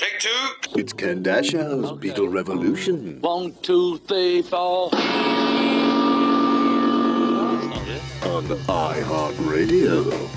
[0.00, 0.78] Take two.
[0.78, 3.20] It's Ken Dashow's Beatle Revolution.
[3.20, 4.88] One, two, three, four.
[8.24, 10.30] On the iHeartRadio.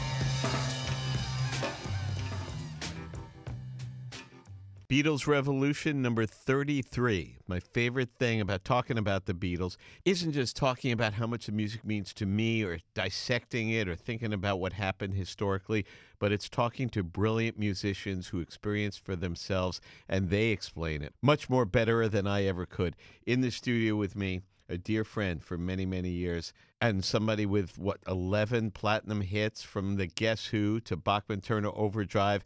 [4.93, 7.37] Beatles Revolution number 33.
[7.47, 11.51] My favorite thing about talking about the Beatles isn't just talking about how much the
[11.51, 15.85] music means to me or dissecting it or thinking about what happened historically,
[16.23, 21.49] but it's talking to brilliant musicians who experience for themselves and they explain it much
[21.49, 22.95] more better than I ever could.
[23.25, 27.77] In the studio with me, a dear friend for many, many years, and somebody with
[27.77, 32.45] what, 11 platinum hits from the Guess Who to Bachman Turner Overdrive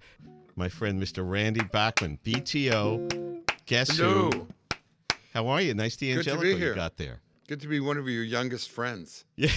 [0.56, 1.30] my friend Mr.
[1.30, 3.44] Randy Bachman, BTO.
[3.67, 4.31] Guess Hello.
[4.31, 4.47] who?
[5.36, 5.75] How are you?
[5.75, 7.22] Nice Good to be you got there.
[7.48, 9.23] Good to be one of your youngest friends.
[9.38, 9.50] Yeah.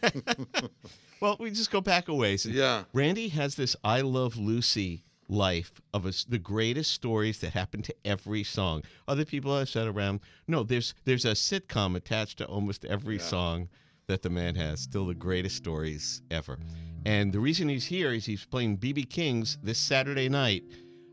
[1.20, 2.44] well, we just go back a ways.
[2.44, 2.84] Yeah.
[2.92, 7.94] Randy has this I Love Lucy life of us the greatest stories that happen to
[8.04, 8.82] every song.
[9.08, 13.70] Other people have said around, no, there's there's a sitcom attached to almost every song
[14.06, 14.80] that the man has.
[14.80, 16.58] Still the greatest stories ever.
[17.06, 20.64] And the reason he's here is he's playing BB King's this Saturday night.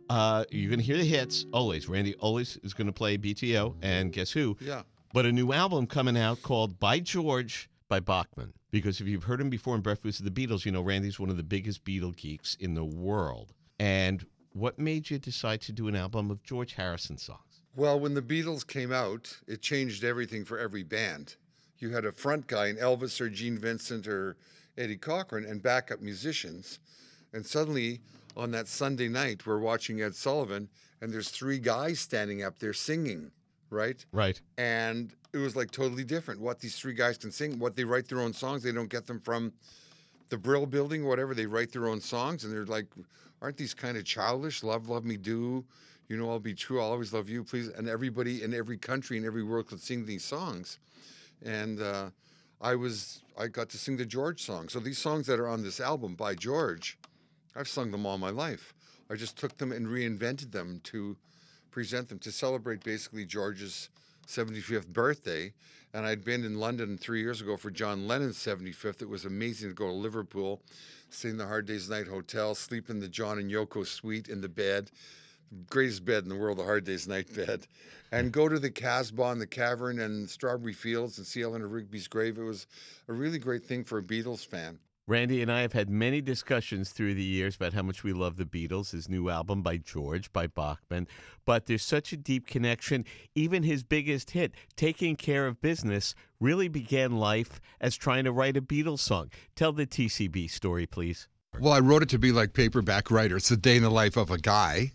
[0.09, 1.87] Uh, you're going to hear the hits always.
[1.87, 4.57] Randy always is going to play BTO, and guess who?
[4.59, 4.81] Yeah.
[5.13, 8.53] But a new album coming out called By George by Bachman.
[8.71, 11.29] Because if you've heard him before in Breakfast of the Beatles, you know Randy's one
[11.29, 13.53] of the biggest Beatle geeks in the world.
[13.77, 17.61] And what made you decide to do an album of George Harrison songs?
[17.75, 21.35] Well, when the Beatles came out, it changed everything for every band.
[21.79, 24.37] You had a front guy in Elvis or Gene Vincent or
[24.77, 26.79] Eddie Cochran and backup musicians.
[27.33, 27.99] And suddenly,
[28.37, 30.69] on that Sunday night, we're watching Ed Sullivan,
[31.01, 33.31] and there's three guys standing up there singing,
[33.71, 34.05] right?
[34.11, 34.39] Right.
[34.57, 36.39] And it was like totally different.
[36.39, 39.07] What these three guys can sing, what they write their own songs, they don't get
[39.07, 39.53] them from
[40.29, 41.33] the Brill Building, whatever.
[41.33, 42.85] They write their own songs, and they're like,
[43.41, 44.63] aren't these kind of childish?
[44.63, 45.65] Love, love me, do.
[46.07, 46.81] You know, I'll be true.
[46.81, 47.69] I'll always love you, please.
[47.69, 50.79] And everybody in every country in every world could sing these songs.
[51.43, 52.09] And uh,
[52.59, 54.67] I was, I got to sing the George song.
[54.67, 56.97] So these songs that are on this album by George,
[57.55, 58.73] I've sung them all my life.
[59.09, 61.17] I just took them and reinvented them to
[61.71, 63.89] present them to celebrate basically George's
[64.27, 65.53] 75th birthday.
[65.93, 69.01] And I'd been in London three years ago for John Lennon's 75th.
[69.01, 70.61] It was amazing to go to Liverpool,
[71.09, 74.39] stay in the Hard Days Night Hotel, sleep in the John and Yoko suite in
[74.39, 74.89] the bed,
[75.69, 77.67] greatest bed in the world, the Hard Days Night bed,
[78.13, 82.07] and go to the Casbah and the Cavern and Strawberry Fields and see Eleanor Rigby's
[82.07, 82.37] grave.
[82.37, 82.67] It was
[83.09, 84.79] a really great thing for a Beatles fan.
[85.11, 88.37] Randy and I have had many discussions through the years about how much we love
[88.37, 91.05] the Beatles, his new album by George, by Bachman.
[91.43, 93.03] But there's such a deep connection.
[93.35, 98.55] Even his biggest hit, Taking Care of Business, really began life as trying to write
[98.55, 99.29] a Beatles song.
[99.53, 101.27] Tell the TCB story, please.
[101.59, 103.35] Well, I wrote it to be like paperback writer.
[103.35, 104.93] It's the day in the life of a guy.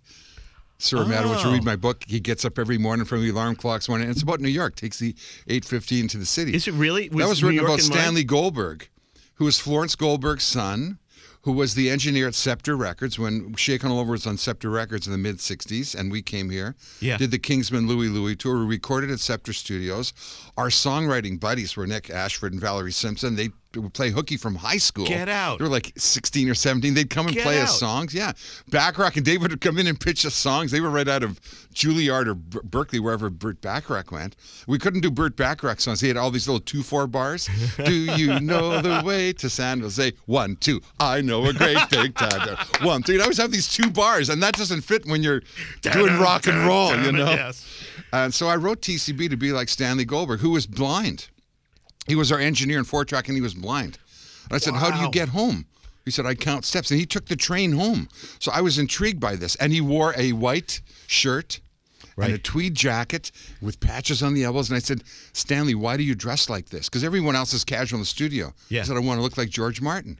[0.78, 1.52] Sir Madowich, you Oh.
[1.52, 2.04] read my book.
[2.08, 4.06] He gets up every morning from the alarm clocks morning.
[4.08, 4.76] And it's about New York.
[4.76, 5.14] Takes the
[5.46, 6.54] 8:15 to the city.
[6.54, 7.08] Is it really?
[7.08, 7.80] that was New written York about?
[7.80, 8.88] Stanley Goldberg,
[9.36, 10.98] who was Florence Goldberg's son,
[11.42, 15.06] who was the engineer at Scepter Records when Shakin' All Over was on Scepter Records
[15.06, 16.74] in the mid 60s, and we came here.
[17.00, 17.16] Yeah.
[17.18, 18.58] Did the Kingsmen Louie Louie tour.
[18.58, 20.12] We recorded at Scepter Studios.
[20.56, 23.36] Our songwriting buddies were Nick Ashford and Valerie Simpson.
[23.36, 23.50] They
[23.82, 25.06] would play hooky from high school.
[25.06, 25.58] Get out.
[25.58, 26.94] They were like 16 or 17.
[26.94, 27.64] They'd come and Get play out.
[27.64, 28.14] us songs.
[28.14, 28.32] Yeah.
[28.68, 30.70] Bacharach and David would come in and pitch us songs.
[30.70, 31.40] They were right out of
[31.74, 34.36] Juilliard or Ber- Berkeley, wherever Burt Bacharach went.
[34.66, 36.00] We couldn't do Burt Bacharach songs.
[36.00, 37.48] He had all these little 2 4 bars.
[37.84, 40.12] do you know the way to San Jose?
[40.26, 40.80] One, two.
[41.00, 42.56] I know a great big time.
[42.82, 43.12] One, two.
[43.12, 45.42] You'd always have these two bars, and that doesn't fit when you're
[45.82, 47.30] doing rock and roll, you know?
[47.30, 47.66] Yes.
[48.12, 51.28] And so I wrote TCB to be like Stanley Goldberg, who was blind.
[52.06, 53.98] He was our engineer in four track, and he was blind.
[54.44, 55.66] And I said, "How do you get home?"
[56.04, 58.08] He said, "I count steps," and he took the train home.
[58.38, 61.60] So I was intrigued by this, and he wore a white shirt.
[62.18, 63.30] And a tweed jacket
[63.60, 64.70] with patches on the elbows.
[64.70, 65.04] And I said,
[65.34, 66.88] Stanley, why do you dress like this?
[66.88, 68.54] Because everyone else is casual in the studio.
[68.70, 68.80] Yeah.
[68.80, 70.18] I said, I want to look like George Martin.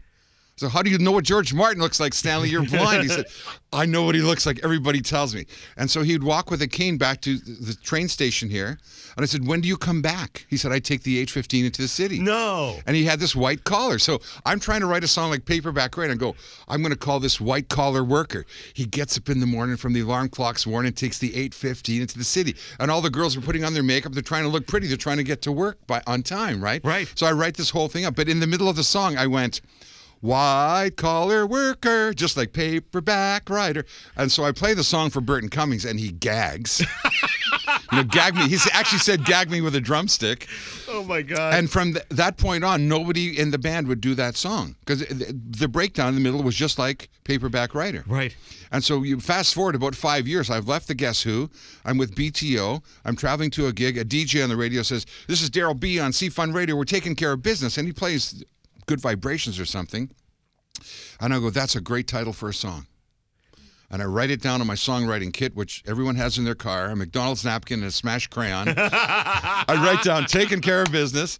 [0.58, 2.48] So how do you know what George Martin looks like, Stanley?
[2.48, 3.02] You're blind.
[3.02, 3.26] He said,
[3.74, 4.58] I know what he looks like.
[4.64, 5.44] Everybody tells me.
[5.76, 8.78] And so he'd walk with a cane back to the train station here.
[9.16, 10.46] And I said, when do you come back?
[10.48, 12.18] He said, I take the H-15 into the city.
[12.20, 12.78] No.
[12.86, 13.98] And he had this white collar.
[13.98, 16.34] So I'm trying to write a song like Paperback Right and go,
[16.68, 18.46] I'm going to call this white collar worker.
[18.72, 22.16] He gets up in the morning from the alarm clock's warning, takes the 8:15 into
[22.16, 22.56] the city.
[22.80, 24.12] And all the girls are putting on their makeup.
[24.12, 24.86] They're trying to look pretty.
[24.86, 26.82] They're trying to get to work by on time, right?
[26.82, 27.12] Right.
[27.14, 28.16] So I write this whole thing up.
[28.16, 29.60] But in the middle of the song, I went,
[30.20, 33.84] white collar worker, just like paperback writer.
[34.16, 36.80] And so I play the song for Burton Cummings and he gags.
[37.92, 38.48] you know, gag me.
[38.48, 40.48] He actually said gag me with a drumstick.
[40.88, 41.54] Oh my God.
[41.54, 45.00] And from th- that point on, nobody in the band would do that song because
[45.08, 48.04] the breakdown in the middle was just like Paperback Writer.
[48.06, 48.34] Right.
[48.72, 50.50] And so you fast forward about five years.
[50.50, 51.50] I've left the Guess Who.
[51.84, 52.82] I'm with BTO.
[53.04, 53.96] I'm traveling to a gig.
[53.96, 56.76] A DJ on the radio says, "This is Daryl B on CFUN Radio.
[56.76, 58.42] We're taking care of business," and he plays
[58.86, 60.10] "Good Vibrations" or something.
[61.20, 62.86] And I go, "That's a great title for a song."
[63.90, 66.86] And I write it down on my songwriting kit, which everyone has in their car,
[66.90, 68.74] a McDonald's napkin and a smashed crayon.
[68.76, 71.38] I write down taking care of business.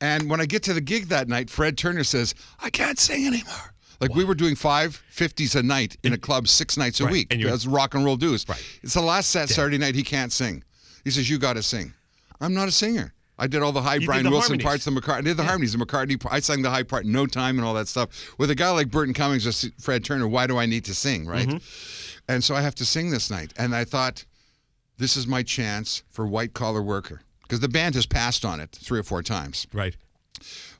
[0.00, 3.26] And when I get to the gig that night, Fred Turner says, I can't sing
[3.26, 3.74] anymore.
[4.00, 7.12] Like we were doing five fifties a night in a club six nights a Right,
[7.12, 7.32] week.
[7.34, 8.48] and That's rock and roll dues.
[8.48, 8.62] Right.
[8.82, 9.94] It's the last set Saturday night.
[9.96, 10.62] He can't sing.
[11.04, 11.94] He says, You got to sing.
[12.40, 13.12] I'm not a singer.
[13.38, 14.64] I did all the high did Brian the Wilson harmonies.
[14.64, 16.18] parts, the McCartney, I did the harmonies, the McCartney.
[16.18, 16.34] part.
[16.34, 18.34] I sang the high part, no time, and all that stuff.
[18.38, 21.26] With a guy like Burton Cummings or Fred Turner, why do I need to sing,
[21.26, 21.46] right?
[21.46, 22.32] Mm-hmm.
[22.32, 23.52] And so I have to sing this night.
[23.56, 24.24] And I thought,
[24.98, 28.72] this is my chance for white collar worker because the band has passed on it
[28.72, 29.66] three or four times.
[29.72, 29.96] Right.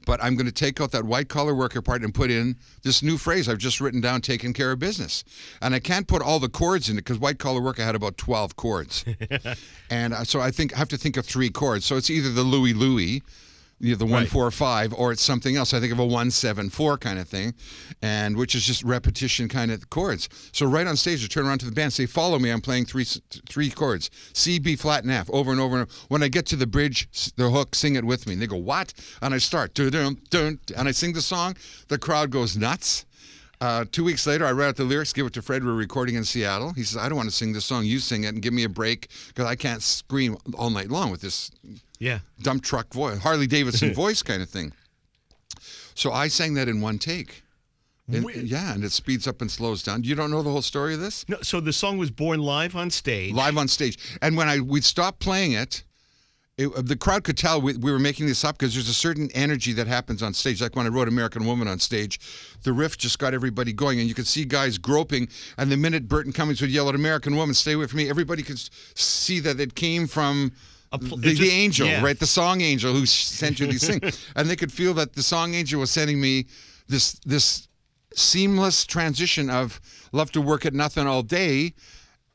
[0.08, 3.02] But I'm going to take out that white collar worker part and put in this
[3.02, 5.22] new phrase I've just written down, taking care of business.
[5.60, 8.16] And I can't put all the chords in it because white collar worker had about
[8.16, 9.04] 12 chords.
[9.90, 11.84] and uh, so I think I have to think of three chords.
[11.84, 13.22] So it's either the Louie Louie,
[13.80, 14.28] you know, the one Right.
[14.30, 15.72] four five, or it's something else.
[15.72, 17.54] I think of a one seven four kind of thing,
[18.02, 20.28] and which is just repetition kind of chords.
[20.52, 22.86] So right on stage, I turn around to the band, say, "Follow me." I'm playing
[22.86, 23.06] three
[23.48, 25.76] three chords: C, B flat, and F, over and over.
[25.80, 26.00] And over.
[26.08, 28.32] When I get to the bridge, the hook, sing it with me.
[28.34, 31.56] And they go, "What?" And I start, dun dun dun, and I sing the song.
[31.88, 33.04] The crowd goes nuts.
[33.60, 35.64] Uh, two weeks later, I write out the lyrics, give it to Fred.
[35.64, 36.72] We're recording in Seattle.
[36.74, 37.84] He says, "I don't want to sing this song.
[37.84, 41.10] You sing it and give me a break because I can't scream all night long
[41.10, 41.50] with this
[41.98, 42.20] Yeah.
[42.42, 44.72] dump truck voice, Harley Davidson voice kind of thing.
[45.94, 47.42] So I sang that in one take.
[48.10, 50.02] And- yeah, and it speeds up and slows down.
[50.04, 51.28] You don't know the whole story of this?
[51.28, 53.34] No, so the song was born live on stage.
[53.34, 53.98] Live on stage.
[54.22, 55.82] And when I we'd stop playing it,
[56.56, 58.94] it uh, the crowd could tell we, we were making this up because there's a
[58.94, 60.62] certain energy that happens on stage.
[60.62, 62.18] Like when I wrote American Woman on stage,
[62.62, 65.28] the riff just got everybody going, and you could see guys groping.
[65.58, 68.42] And the minute Burton Cummings would yell at American Woman, "Stay away from me," everybody
[68.42, 68.58] could
[68.94, 70.52] see that it came from
[70.96, 72.02] pl- the, just- the angel, yeah.
[72.02, 72.18] right?
[72.18, 75.52] The song angel who sent you these things, and they could feel that the song
[75.52, 76.46] angel was sending me
[76.88, 77.68] this this
[78.14, 79.80] seamless transition of
[80.12, 81.74] love to work at nothing all day.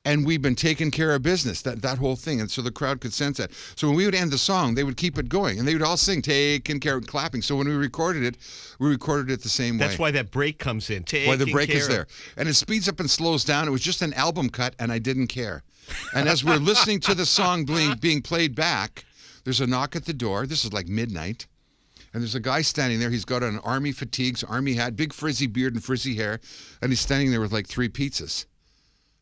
[0.05, 2.41] And we've been taking care of business, that, that whole thing.
[2.41, 3.51] And so the crowd could sense that.
[3.77, 5.81] So when we would end the song, they would keep it going and they would
[5.81, 7.41] all sing, taking care of clapping.
[7.41, 8.37] So when we recorded it,
[8.79, 11.05] we recorded it the same way That's why that break comes in.
[11.25, 12.07] why the break is there.
[12.35, 13.65] And it speeds up and slows down.
[13.65, 15.63] It was just an album cut, and I didn't care.
[16.15, 19.05] And as we're listening to the song being, being played back,
[19.43, 20.45] there's a knock at the door.
[20.47, 21.47] This is like midnight.
[22.13, 23.09] And there's a guy standing there.
[23.09, 26.39] He's got an army fatigues, army hat, big frizzy beard and frizzy hair.
[26.81, 28.45] And he's standing there with like three pizzas.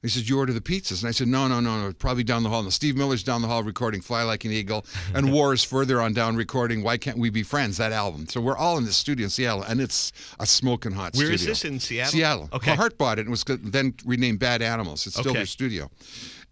[0.02, 1.02] He says, You order the pizzas.
[1.02, 1.94] And I said, No, no, no, no.
[1.94, 2.60] Probably down the hall.
[2.62, 4.84] And Steve Miller's down the hall recording Fly Like an Eagle.
[5.14, 8.28] And War is further on down recording Why Can't We Be Friends, that album.
[8.28, 9.62] So we're all in the studio in Seattle.
[9.64, 11.34] And it's a smoking hot Where studio.
[11.36, 12.12] is this, in Seattle?
[12.12, 12.50] Seattle.
[12.52, 12.72] Okay.
[12.72, 15.06] Well, Heart bought it and was then renamed Bad Animals.
[15.08, 15.40] It's still Okay.
[15.40, 15.90] their studio.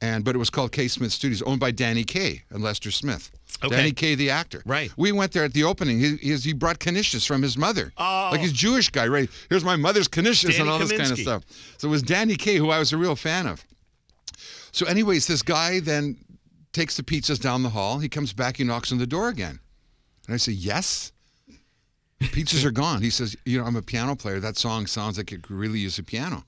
[0.02, 3.32] And but it was called Kaye-Smith Studios, owned by Danny Kaye and Lester Smith.
[3.64, 3.76] Okay.
[3.76, 4.64] Danny Kaye, the actor.
[4.66, 4.92] Right.
[4.96, 6.00] We went there at the opening.
[6.00, 7.92] He, he, he brought knishes from his mother.
[7.98, 8.30] Oh.
[8.32, 9.30] Like he's Jewish guy, right?
[9.50, 11.44] Here's my mother's Danny and all this kind of stuff.
[11.78, 13.66] So it was Danny Kaye, who I was a real fan of.
[14.72, 16.18] So, anyways, this guy then
[16.72, 18.00] takes the pizzas down the hall.
[18.00, 19.60] He comes back, he knocks on the door again.
[20.28, 21.12] And I say, Yes.
[22.20, 23.02] Pizzas are gone.
[23.02, 24.40] He says, You know, I'm a piano player.
[24.40, 26.46] That song sounds like it could really use a piano.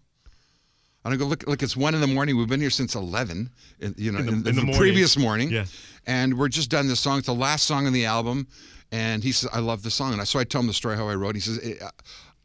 [1.03, 2.37] And I go, Look, look, it's one in the morning.
[2.37, 4.77] We've been here since 11, in, you know, in, the- in in the the, morning.
[4.79, 5.49] previous morning.
[5.49, 5.65] Yeah.
[6.05, 7.17] And we're just done this song.
[7.19, 8.47] It's the last song on the album.
[8.91, 10.11] And he says, I love the song.
[10.13, 11.35] And I, so I tell him the story how I wrote.
[11.35, 11.75] He says, "Eh,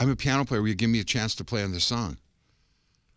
[0.01, 0.61] I'm a piano player.
[0.63, 2.19] Will you give me a chance to play on this song?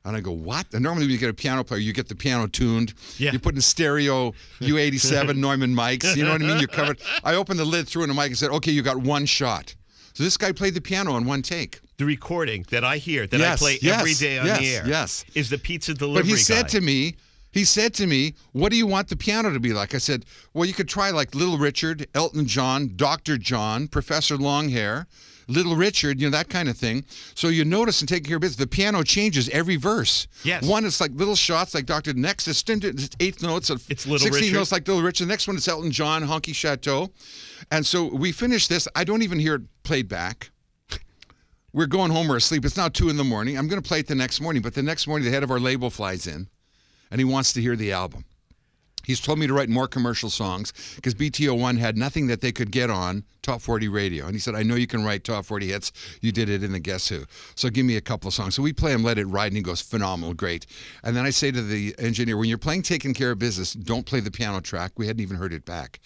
[0.05, 0.65] And I go, what?
[0.73, 2.93] And normally when you get a piano player, you get the piano tuned.
[3.17, 3.33] Yeah.
[3.33, 4.31] You put in stereo
[4.61, 6.15] U87 Neumann mics.
[6.15, 6.59] You know what I mean?
[6.59, 7.01] You covered.
[7.23, 9.75] I opened the lid, threw in a mic, and said, okay, you got one shot.
[10.19, 11.79] So this guy played the piano on one take.
[11.95, 14.75] The recording that I hear, that Yes, I play yes, every day on yes, the
[14.75, 15.25] air, yes.
[15.33, 17.15] is the pizza delivery But he said to me,
[17.51, 20.25] he said to me, "What do you want the piano to be like?" I said,
[20.53, 23.37] "Well, you could try like Little Richard, Elton John, Dr.
[23.37, 25.05] John, Professor Longhair,
[25.49, 27.03] Little Richard, you know, that kind of thing.
[27.35, 30.27] So you notice in taking care of business, the piano changes every verse.
[30.43, 30.63] Yes.
[30.65, 32.13] One it's like little shots like Dr.
[32.13, 32.63] Next it's
[33.19, 34.55] eighth notes of It's Little 16 Richard.
[34.55, 35.25] notes like Little Richard.
[35.25, 37.09] The next one is Elton John, Honky Chateau.
[37.71, 38.87] And so we finish this.
[38.95, 40.51] I don't even hear it played back.
[41.73, 42.65] We're going home, we're asleep.
[42.65, 43.57] It's now two in the morning.
[43.57, 45.51] I'm going to play it the next morning, but the next morning the head of
[45.51, 46.47] our label flies in
[47.11, 48.25] and he wants to hear the album.
[49.05, 52.71] He's told me to write more commercial songs because BTO1 had nothing that they could
[52.71, 54.25] get on Top 40 radio.
[54.25, 55.91] And he said, I know you can write Top 40 hits.
[56.21, 57.23] You did it in the Guess Who.
[57.55, 58.55] So give me a couple of songs.
[58.55, 60.65] So we play him Let It Ride, and he goes, phenomenal, great.
[61.03, 64.05] And then I say to the engineer, when you're playing Taking Care of Business, don't
[64.05, 64.91] play the piano track.
[64.97, 65.99] We hadn't even heard it back.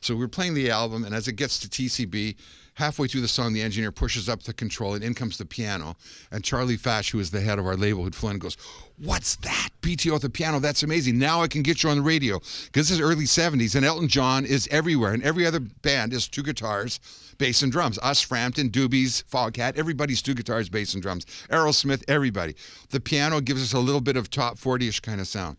[0.00, 2.36] So we're playing the album, and as it gets to TCB,
[2.74, 5.96] halfway through the song, the engineer pushes up the control, and in comes the piano.
[6.30, 8.56] And Charlie Fach, who is the head of our label, who'd flown, goes,
[8.98, 9.70] What's that?
[9.80, 10.60] BTO at the piano.
[10.60, 11.18] That's amazing.
[11.18, 12.38] Now I can get you on the radio.
[12.38, 15.14] Because this is early 70s, and Elton John is everywhere.
[15.14, 17.00] And every other band is two guitars,
[17.38, 17.98] bass, and drums.
[18.02, 21.24] Us, Frampton, Doobies, Foghat, everybody's two guitars, bass, and drums.
[21.48, 22.54] Aerosmith, everybody.
[22.90, 25.56] The piano gives us a little bit of top 40 ish kind of sound.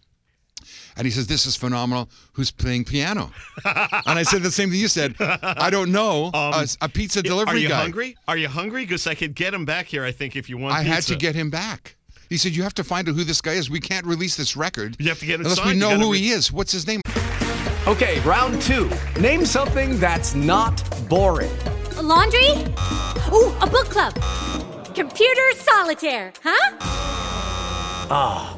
[0.98, 2.10] And he says, This is phenomenal.
[2.34, 3.32] Who's playing piano?
[3.66, 5.16] and I said the same thing you said.
[5.20, 6.32] I don't know.
[6.34, 7.82] a, a pizza delivery Um, Are you guy.
[7.82, 8.18] hungry?
[8.28, 8.84] Are you hungry?
[8.84, 10.04] Because I could get him back here.
[10.04, 10.74] I think if you want.
[10.76, 10.80] To.
[10.80, 11.96] I had to get him back.
[12.30, 13.70] He said, You have to find out who this guy is.
[13.70, 14.96] We can't release this record.
[15.00, 15.72] You have to get it unless signed.
[15.72, 16.52] we know who re- he is.
[16.52, 17.02] What's his name?
[17.88, 18.90] Okay, round two.
[19.20, 21.52] Name something that's not boring.
[22.02, 22.50] laundry?
[23.34, 24.14] Ooh, a book club.
[24.94, 26.78] Computer solitaire, huh?
[28.14, 28.58] Ah,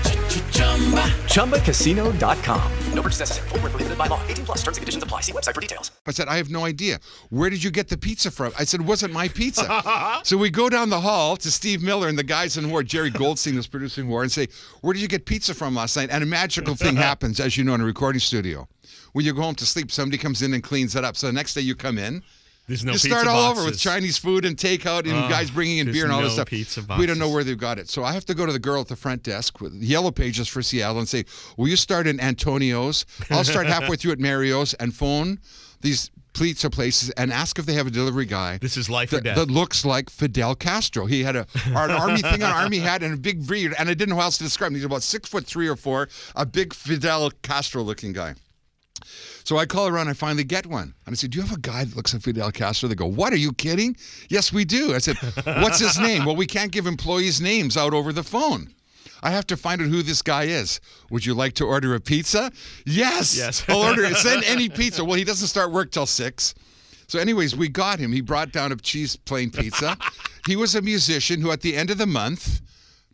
[1.31, 2.71] ChumbaCasino.com.
[2.93, 3.49] No purchase necessary.
[3.49, 4.21] Void where prohibited by law.
[4.27, 5.21] 18 plus terms and conditions apply.
[5.21, 5.91] See website for details.
[6.05, 6.99] I said, I have no idea.
[7.29, 8.51] Where did you get the pizza from?
[8.59, 10.19] I said, it wasn't my pizza.
[10.23, 13.09] so we go down the hall to Steve Miller and the guys in War, Jerry
[13.09, 14.47] Goldstein was producing War, and say,
[14.81, 16.09] Where did you get pizza from last night?
[16.11, 18.67] And a magical thing happens, as you know, in a recording studio.
[19.13, 21.15] When you go home to sleep, somebody comes in and cleans it up.
[21.15, 22.23] So the next day you come in.
[22.71, 23.77] There's no you pizza start all over with.
[23.77, 26.47] Chinese food and takeout and Oh, guys bringing in beer and all this stuff.
[26.47, 27.89] pizza We don't know where they've got it.
[27.89, 30.47] So I have to go to the girl at the front desk with yellow pages
[30.47, 31.25] for Seattle and say,
[31.57, 33.05] Will you start in Antonio's?
[33.29, 35.39] I'll start halfway through at Mario's and phone
[35.81, 38.57] these pizza places and ask if they have a delivery guy.
[38.59, 39.35] This is life or that, death.
[39.35, 41.07] that looks like Fidel Castro.
[41.07, 43.93] He had a an army thing on, army hat, and a big beard, and I
[43.93, 44.75] didn't know how else to describe him.
[44.75, 48.35] He's about six foot three or four, a big Fidel Castro looking guy.
[49.43, 50.07] So I call around.
[50.07, 52.23] I finally get one, and I said, "Do you have a guy that looks like
[52.23, 53.33] Fidel Castro?" They go, "What?
[53.33, 53.95] Are you kidding?"
[54.29, 54.93] Yes, we do.
[54.93, 58.73] I said, "What's his name?" Well, we can't give employees names out over the phone.
[59.23, 60.79] I have to find out who this guy is.
[61.11, 62.51] Would you like to order a pizza?
[62.85, 63.37] Yes.
[63.37, 63.63] Yes.
[63.67, 64.15] I'll order it.
[64.17, 65.05] Send any pizza.
[65.05, 66.55] Well, he doesn't start work till six.
[67.07, 68.11] So, anyways, we got him.
[68.11, 69.97] He brought down a cheese plain pizza.
[70.47, 72.61] he was a musician who, at the end of the month,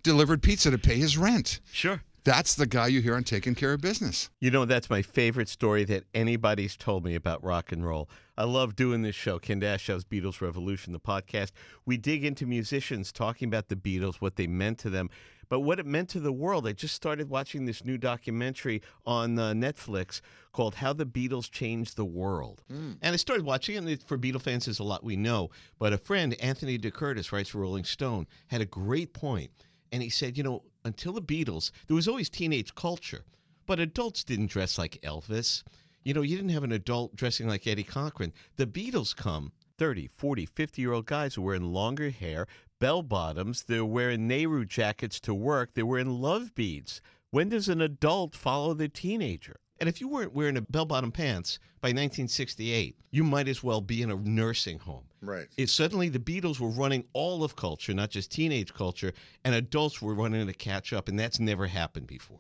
[0.04, 1.60] delivered pizza to pay his rent.
[1.74, 2.02] Sure.
[2.28, 4.30] That's the guy you hear on Taking Care of Business.
[4.42, 8.10] You know, that's my favorite story that anybody's told me about rock and roll.
[8.38, 11.52] I love doing this show, Ken Dashow's Beatles Revolution, the podcast.
[11.86, 15.10] We dig into musicians talking about the Beatles, what they meant to them,
[15.48, 16.68] but what it meant to the world.
[16.68, 20.20] I just started watching this new documentary on uh, Netflix
[20.52, 22.62] called How the Beatles Changed the World.
[23.02, 25.50] And I started watching it, and it, for Beatle fans, there's a lot we know.
[25.80, 29.52] But a friend, Anthony DeCurtis, writes for Rolling Stone, had a great point.
[29.94, 33.24] And he said, you know, until the Beatles, there was always teenage culture,
[33.66, 35.64] but adults didn't dress like Elvis.
[36.04, 38.34] You know, you didn't have an adult dressing like Eddie Cochran.
[38.56, 42.48] The Beatles come 30, 40, 50 year old guys wearing longer hair,
[42.80, 47.02] bell bottoms, they're wearing Nehru jackets to work, they're wearing love beads.
[47.30, 49.58] When does an adult follow the teenager?
[49.80, 53.82] And if you weren't wearing a bell bottom pants by 1968, you might as well
[53.82, 55.04] be in a nursing home.
[55.22, 55.48] Right.
[55.58, 60.02] It suddenly the Beatles were running all of culture, not just teenage culture, and adults
[60.02, 62.40] were running to catch up, and that's never happened before.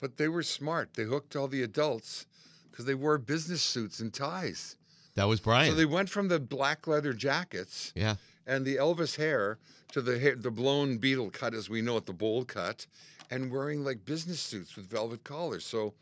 [0.00, 0.94] But they were smart.
[0.94, 2.26] They hooked all the adults
[2.70, 4.76] because they wore business suits and ties.
[5.14, 5.70] That was Brian.
[5.70, 8.16] So they went from the black leather jackets yeah.
[8.46, 9.58] and the Elvis hair
[9.92, 12.86] to the hair, the blown beetle cut, as we know it, the bowl cut,
[13.30, 15.64] and wearing like business suits with velvet collars.
[15.64, 15.94] So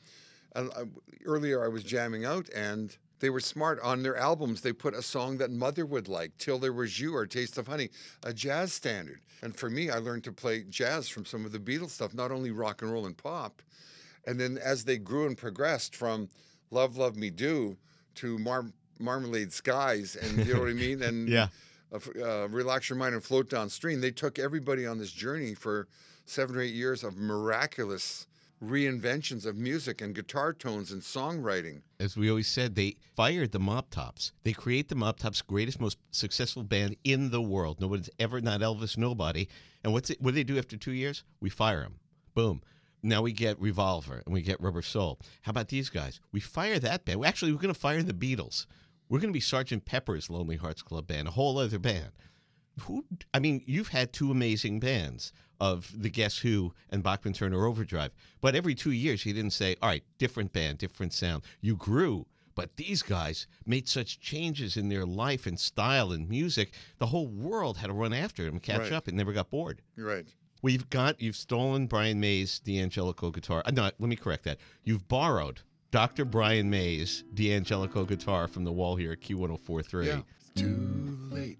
[0.54, 0.85] uh, uh,
[1.25, 4.61] earlier I was jamming out, and they were smart on their albums.
[4.61, 7.66] They put a song that Mother would like, "Till There Was You" or "Taste of
[7.68, 7.90] Honey,"
[8.25, 9.21] a jazz standard.
[9.42, 12.30] And for me, I learned to play jazz from some of the Beatles stuff, not
[12.32, 13.62] only rock and roll and pop.
[14.25, 16.28] And then as they grew and progressed from
[16.71, 17.76] "Love, Love Me Do"
[18.16, 21.49] to Mar- "Marmalade Skies," and you know what I mean, and Yeah.
[21.92, 24.00] uh, relax your mind and float downstream.
[24.00, 25.88] They took everybody on this journey for
[26.25, 28.26] seven or eight years of miraculous
[28.62, 31.83] reinventions of music and guitar tones and songwriting.
[31.99, 34.33] As we always said, they fired the Mop Tops.
[34.45, 37.81] They create the Mop Tops' greatest, most successful band in the world.
[37.81, 39.49] Nobody's ever, not Elvis, nobody.
[39.83, 41.25] And what's it, what do they do after two years?
[41.40, 41.97] We fire them.
[42.35, 42.62] Boom.
[43.02, 45.19] Now we get Revolver and we get Rubber Soul.
[45.42, 46.21] How about these guys?
[46.31, 47.25] We fire that band.
[47.25, 48.66] Actually, we're going to fire the Beatles.
[49.09, 52.12] We're going to be Sergeant Pepper's Lonely Hearts Club Band, a whole other band.
[52.81, 53.05] Who?
[53.35, 58.12] I mean, you've had two amazing bands of the Guess Who and Bachman Turner Overdrive,
[58.41, 62.26] but every two years you didn't say, "All right, different band, different sound." You grew,
[62.55, 66.73] but these guys made such changes in their life and style and music.
[66.99, 68.93] The whole world had to run after them, catch Right.
[68.93, 69.83] up, and never got bored.
[69.97, 70.26] Right.
[70.62, 73.62] We've got you've stolen Brian May's D'Angelico guitar.
[73.67, 74.59] Uh, no, let me correct that.
[74.85, 75.61] You've borrowed
[75.91, 76.25] Dr.
[76.25, 80.07] Brian May's D'Angelico guitar from the wall here at Q1043.
[80.07, 80.23] Yeah.
[80.55, 81.59] Too late.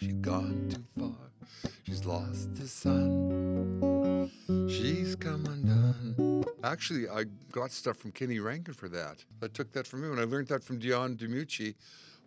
[0.00, 1.70] She's gone too far.
[1.84, 4.30] She's lost the sun.
[4.68, 6.44] She's come undone.
[6.64, 9.24] Actually, I got stuff from Kenny Rankin for that.
[9.42, 11.74] I took that from him, and I learned that from Dion DiMucci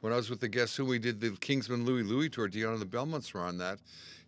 [0.01, 0.85] when I was with the Guess Who.
[0.85, 2.47] We did the Kingsmen Louie Louie tour.
[2.47, 3.79] Dion and the Belmonts were on that.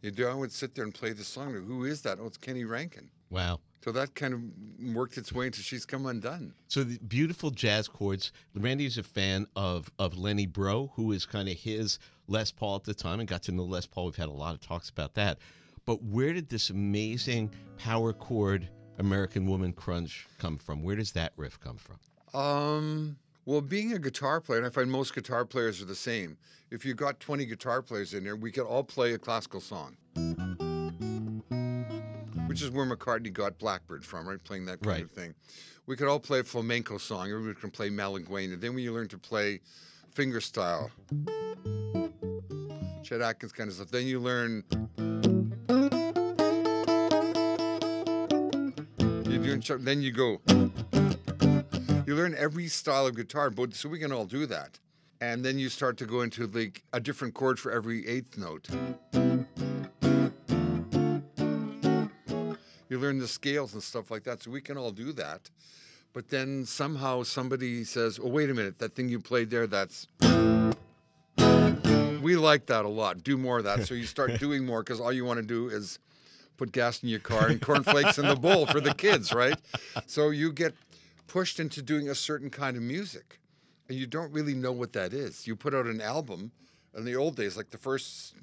[0.04, 1.54] And Dion would sit there and play the song.
[1.54, 2.20] Who is that?
[2.22, 3.10] Oh, it's Kenny Rankin.
[3.30, 3.60] Wow.
[3.84, 6.54] So that kind of worked its way into She's Come Undone.
[6.68, 8.32] So the beautiful jazz chords.
[8.56, 11.98] Randy's a fan of of Lenny Breau, who is kind of his
[12.28, 14.06] Les Paul at the time, and got to know Les Paul.
[14.06, 15.40] We've had a lot of talks about that.
[15.86, 18.70] But where did this amazing power chord
[19.00, 20.84] American Woman crunch come from?
[20.84, 22.00] Where does that riff come from?
[22.40, 26.38] Um, well, being a guitar player, and I find most guitar players are the same.
[26.70, 29.98] If you got 20 guitar players in there, we could all play a classical song.
[32.52, 32.64] Which mm.
[32.64, 34.44] is where McCartney got Blackbird from, right?
[34.44, 35.04] Playing that kind Right.
[35.06, 35.34] of thing.
[35.86, 37.32] We could all play a flamenco song.
[37.32, 38.60] Everybody can play Malaguena.
[38.60, 39.62] Then when you learn to play
[40.14, 40.92] fingerstyle,
[43.04, 44.66] Chet Atkins kind of stuff, then you learn.
[49.00, 50.42] You're doing, then you go.
[52.06, 54.78] You learn every style of guitar, but so we can all do that.
[55.22, 58.68] And then you start to go into like a different chord for every eighth note.
[62.92, 65.50] You learn the scales and stuff like that, so we can all do that.
[66.12, 70.08] But then somehow somebody says, "Oh, wait a minute, that thing you played there, that's."
[72.22, 73.24] We like that a lot.
[73.24, 73.88] Do more of that.
[73.88, 75.98] So you start doing more because all you want to do is
[76.56, 79.58] put gas in your car and cornflakes in the bowl for the kids, right?
[80.06, 80.76] So you get
[81.26, 83.40] pushed into doing a certain kind of music
[83.90, 85.48] and you don't really know what that is.
[85.48, 86.52] You put out an album
[86.96, 88.36] in the old days, like the first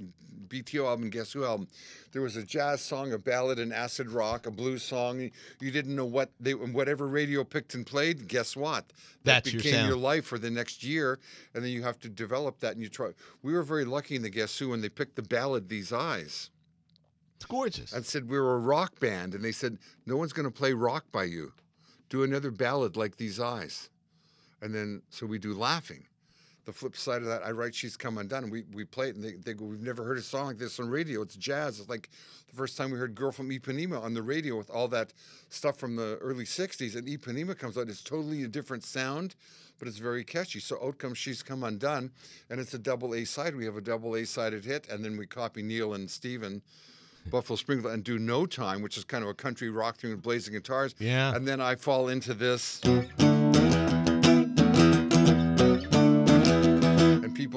[0.48, 1.68] BTO album, Guess Who album,
[2.12, 5.30] there was a jazz song, a ballad, an acid rock, a blues song.
[5.60, 8.26] You didn't know what they, whatever radio picked and played.
[8.28, 8.86] Guess what?
[9.24, 10.02] That That's became your sound.
[10.02, 11.18] life for the next year,
[11.54, 12.72] and then you have to develop that.
[12.72, 13.10] And you try.
[13.42, 16.50] We were very lucky in the Guess Who when they picked the ballad "These Eyes."
[17.36, 17.92] It's gorgeous.
[17.92, 20.72] and said we were a rock band, and they said no one's going to play
[20.72, 21.52] rock by you.
[22.08, 23.90] Do another ballad like These Eyes,
[24.62, 26.07] and then so we do Laughing.
[26.68, 29.14] The flip side of that, I write She's Come Undone, and we, we play it,
[29.14, 31.22] and they, they go, We've never heard a song like this on radio.
[31.22, 31.80] It's jazz.
[31.80, 32.10] It's like
[32.46, 35.14] the first time we heard Girl from Ipanema on the radio with all that
[35.48, 37.88] stuff from the early 60s, and Ipanema comes out.
[37.88, 39.34] It's totally a different sound,
[39.78, 40.60] but it's very catchy.
[40.60, 42.10] So out comes She's Come Undone,
[42.50, 43.56] and it's a double A side.
[43.56, 46.60] We have a double A sided hit, and then we copy Neil and Steven.
[47.30, 50.20] Buffalo Springfield and do No Time, which is kind of a country rock thing with
[50.20, 50.94] blazing guitars.
[50.98, 51.34] Yeah.
[51.34, 52.82] And then I fall into this.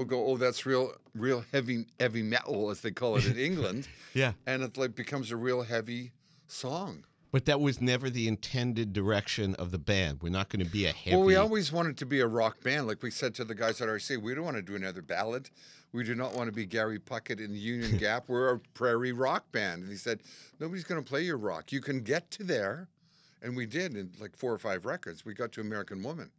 [0.03, 3.87] People go, "Oh, that's real, real heavy, heavy metal, as they call it in England."
[4.13, 4.33] Yeah.
[4.45, 6.11] And it like becomes a real heavy
[6.47, 7.05] song.
[7.31, 10.19] But that was never the intended direction of the band.
[10.21, 11.15] We're not going to be a heavy.
[11.15, 12.87] Well, we always wanted to be a rock band.
[12.87, 15.49] Like we said to the guys at RC, we don't want to do another ballad.
[15.93, 18.25] We do not want to be Gary Puckett in the Union Gap.
[18.27, 19.83] We're a prairie rock band.
[19.83, 20.23] And he said,
[20.59, 21.71] nobody's going to play your rock.
[21.71, 22.89] You can get to there.
[23.41, 25.23] And we did in like four or five records.
[25.23, 26.31] We got to American Woman.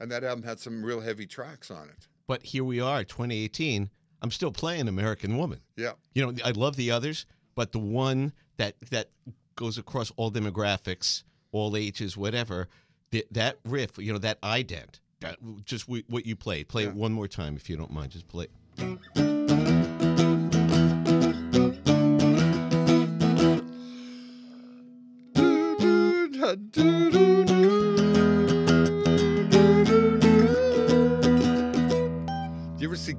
[0.00, 2.08] And that album had some real heavy tracks on it.
[2.26, 3.90] But here we are, 2018.
[4.22, 5.60] I'm still playing American Woman.
[5.76, 5.92] Yeah.
[6.14, 9.10] You know, I love the others, but the one that that
[9.54, 12.68] goes across all demographics, all ages, whatever,
[13.10, 16.68] th- that riff, you know, that ident, that, just w- what you played.
[16.68, 18.12] Play it one more time if you don't mind.
[18.12, 18.48] Just play.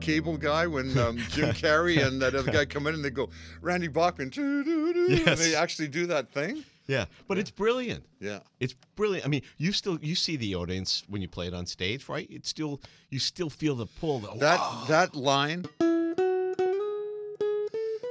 [0.08, 3.28] Cable Guy when um, Jim Carrey and that other guy come in and they go,
[3.62, 5.38] Randy Bachman, doo-doo-doo," and Yes.
[5.38, 6.64] they actually do that thing?
[6.88, 8.06] Yeah, but it's brilliant.
[8.22, 8.40] Yeah.
[8.62, 9.26] It's brilliant.
[9.26, 12.26] I mean, you still you see the audience when you play it on stage, right?
[12.32, 14.20] It's still you still feel the pull.
[14.20, 15.66] The, That "Wow." that line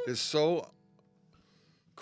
[0.06, 0.68] is so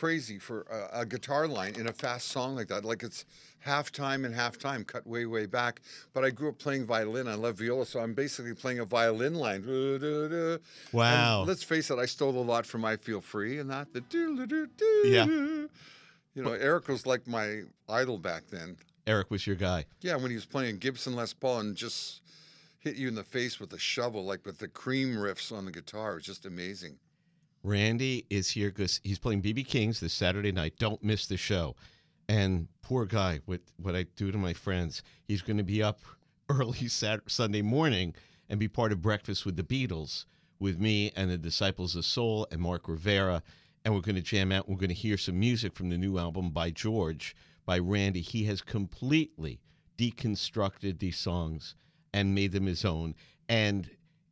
[0.05, 2.85] crazy for a, a guitar line in a fast song like that.
[2.85, 3.25] Like it's
[3.61, 5.81] half time and half time, cut way, way back.
[6.13, 7.27] But I grew up playing violin.
[7.27, 9.65] I love viola, so I'm basically playing a violin line.
[9.67, 10.61] And
[10.93, 11.45] Wow.
[11.47, 13.95] let's face it, I stole a lot from I Feel Free and that.
[13.95, 14.69] The.
[15.07, 15.25] Yeah.
[15.25, 18.77] You know, Eric was like my idol back then.
[19.07, 19.87] Eric was your guy.
[20.03, 22.21] Yeah, when he was playing Gibson Les Paul and just
[22.79, 25.73] hit you in the face with a shovel, like with the cream riffs on the
[25.73, 26.13] guitar.
[26.13, 26.99] It was just amazing.
[27.65, 30.75] Randy is here because he's playing BB King's this Saturday night.
[30.79, 31.75] Don't miss the show.
[32.29, 36.01] And poor guy, what what I do to my friends, he's going to be up
[36.51, 38.15] early Saturday, Sunday morning
[38.51, 40.27] and be part of Breakfast with the Beatles
[40.61, 43.43] with me and the Disciples of Soul and Mark Rivera.
[43.85, 44.69] And we're going to jam out.
[44.69, 48.21] We're going to hear some music from the new album by George, by Randy.
[48.21, 49.59] He has completely
[49.97, 51.75] deconstructed these songs
[52.13, 53.15] and made them his own.
[53.49, 53.91] And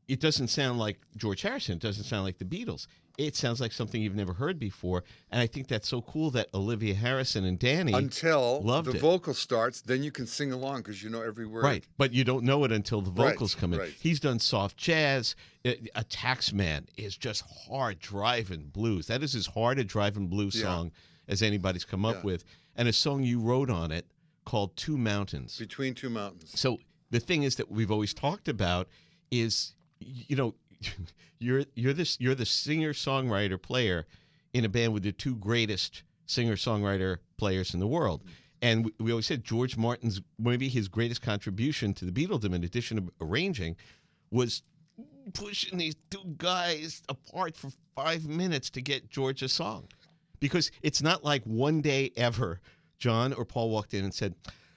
[0.08, 1.76] it doesn't sound like George Harrison.
[1.76, 2.86] It doesn't sound like the Beatles.
[3.18, 5.04] It sounds like something you've never heard before.
[5.30, 9.00] And I think that's so cool that Olivia Harrison and Danny Until loved the it.
[9.00, 11.62] vocal starts, then you can sing along because you know every word.
[11.64, 13.80] Right, but you don't know it until the Right, vocals come in.
[13.80, 13.92] right.
[14.00, 15.36] He's done soft jazz.
[15.66, 19.06] A a Taxman is just hard driving blues.
[19.08, 20.62] That is as hard a driving blues Yeah.
[20.62, 20.92] song
[21.28, 22.22] as anybody's come up Yeah.
[22.22, 22.44] with.
[22.76, 24.06] And a song you wrote on it
[24.46, 25.58] called Two Mountains.
[25.58, 26.50] Between Two Mountains.
[26.58, 26.78] So
[27.10, 28.88] the thing is that we've always talked about
[29.30, 30.54] is you know
[31.38, 34.06] you're you're this you're the singer songwriter player
[34.52, 38.20] in a band with the two greatest singer songwriter players in the world.
[38.20, 38.32] Mm-hmm.
[38.62, 42.62] And we, we always said George Martin's maybe his greatest contribution to the Beatledom, in
[42.62, 43.76] addition to arranging,
[44.30, 44.62] was
[45.34, 49.88] pushing these two guys apart for five minutes to get George a song.
[50.38, 52.60] Because it's not like one day ever
[52.98, 54.34] John or Paul walked in and said,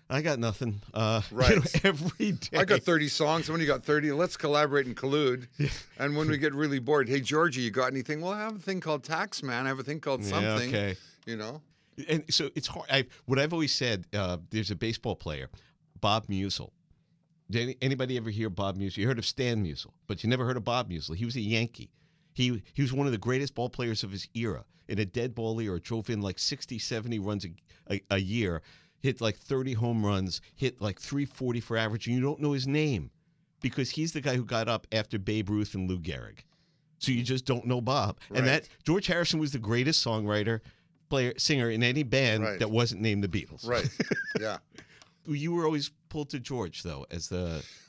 [0.10, 0.82] I got nothing.
[0.94, 1.86] Uh, you know, Right.
[1.86, 2.58] every day.
[2.58, 3.50] I got 30 songs.
[3.50, 5.48] When you got 30, let's collaborate and collude.
[5.98, 8.22] And when we get really bored, hey, Georgie, you got anything?
[8.22, 9.66] Well, I have a thing called Tax Man.
[9.66, 10.70] I have a thing called something.
[10.70, 10.96] Yeah, okay.
[11.26, 11.62] You know?
[12.10, 12.88] And so it's hard.
[12.92, 15.50] I, what I've always said, uh, there's a baseball player,
[16.02, 16.70] Bob Meusel.
[17.50, 18.98] Did any, anybody ever hear Bob Meusel?
[18.98, 21.16] You heard of Stan Musel, but you never heard of Bob Meusel.
[21.16, 21.90] He was a Yankee.
[22.34, 24.66] He he was one of the greatest ball players of his era.
[24.90, 27.50] In a dead ball era, drove in like 60, 70 runs a,
[27.94, 28.62] a, a year,
[29.06, 32.66] hit like 30 home runs, hit like 340 for average, and you don't know his
[32.68, 33.12] name
[33.62, 36.40] because he's the guy who got up after Babe Ruth and Lou Gehrig.
[36.98, 38.18] So you just don't know Bob.
[38.34, 40.62] And that George Harrison was the greatest songwriter,
[41.10, 42.60] player, singer in any band Right.
[42.60, 43.68] that wasn't named the Beatles.
[43.68, 43.88] Right.
[44.40, 44.58] yeah.
[45.28, 47.64] You were always pulled to George though, as the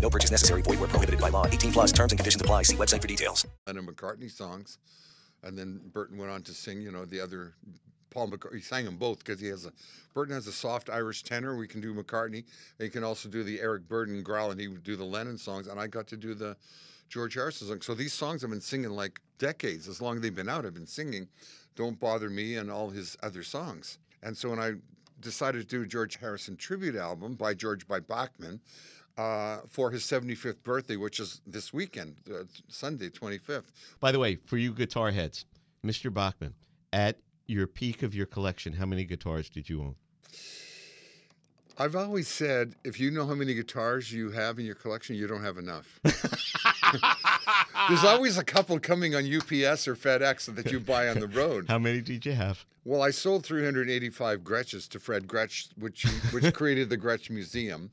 [0.00, 0.62] No purchase necessary.
[0.62, 1.46] Void where prohibited by law.
[1.46, 2.62] 18 plus terms and conditions apply.
[2.62, 3.46] See website for details.
[3.66, 4.78] Lennon McCartney songs,
[5.42, 7.54] and then Burton went on to sing, you know, the other
[8.10, 8.56] Paul McCartney.
[8.56, 9.72] He sang them both because he has a
[10.14, 11.56] Burton has a soft Irish tenor.
[11.56, 12.44] We can do McCartney.
[12.78, 15.38] And he can also do the Eric Burdon growl, and he would do the Lennon
[15.38, 16.56] songs, and I got to do the
[17.08, 17.86] George Harrison songs.
[17.86, 20.64] So these songs I've been singing like decades, as long as they've been out.
[20.64, 21.28] I've been singing
[21.74, 23.98] "Don't Bother Me" and all his other songs.
[24.22, 24.74] And so when I
[25.20, 28.60] decided to do a George Harrison tribute album by George by Bachman.
[29.18, 33.64] Uh, for his 75th birthday, which is this weekend, uh, Sunday, 25th.
[33.98, 35.44] By the way, for you guitar heads,
[35.84, 36.14] Mr.
[36.14, 36.54] Bachman,
[36.92, 39.96] at your peak of your collection, how many guitars did you own?
[41.76, 45.26] I've always said if you know how many guitars you have in your collection, you
[45.26, 45.98] don't have enough.
[47.88, 51.66] There's always a couple coming on UPS or FedEx that you buy on the road.
[51.68, 52.64] How many did you have?
[52.84, 57.90] Well, I sold 385 Gretsches to Fred Gretsch, which which created the Gretsch Museum.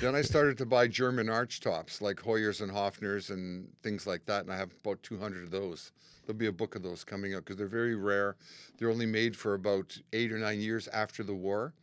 [0.00, 4.24] then I started to buy German arch tops like Hoyers and Hofners and things like
[4.26, 5.92] that, and I have about 200 of those.
[6.24, 8.36] There'll be a book of those coming out because they're very rare.
[8.78, 11.74] They're only made for about eight or nine years after the war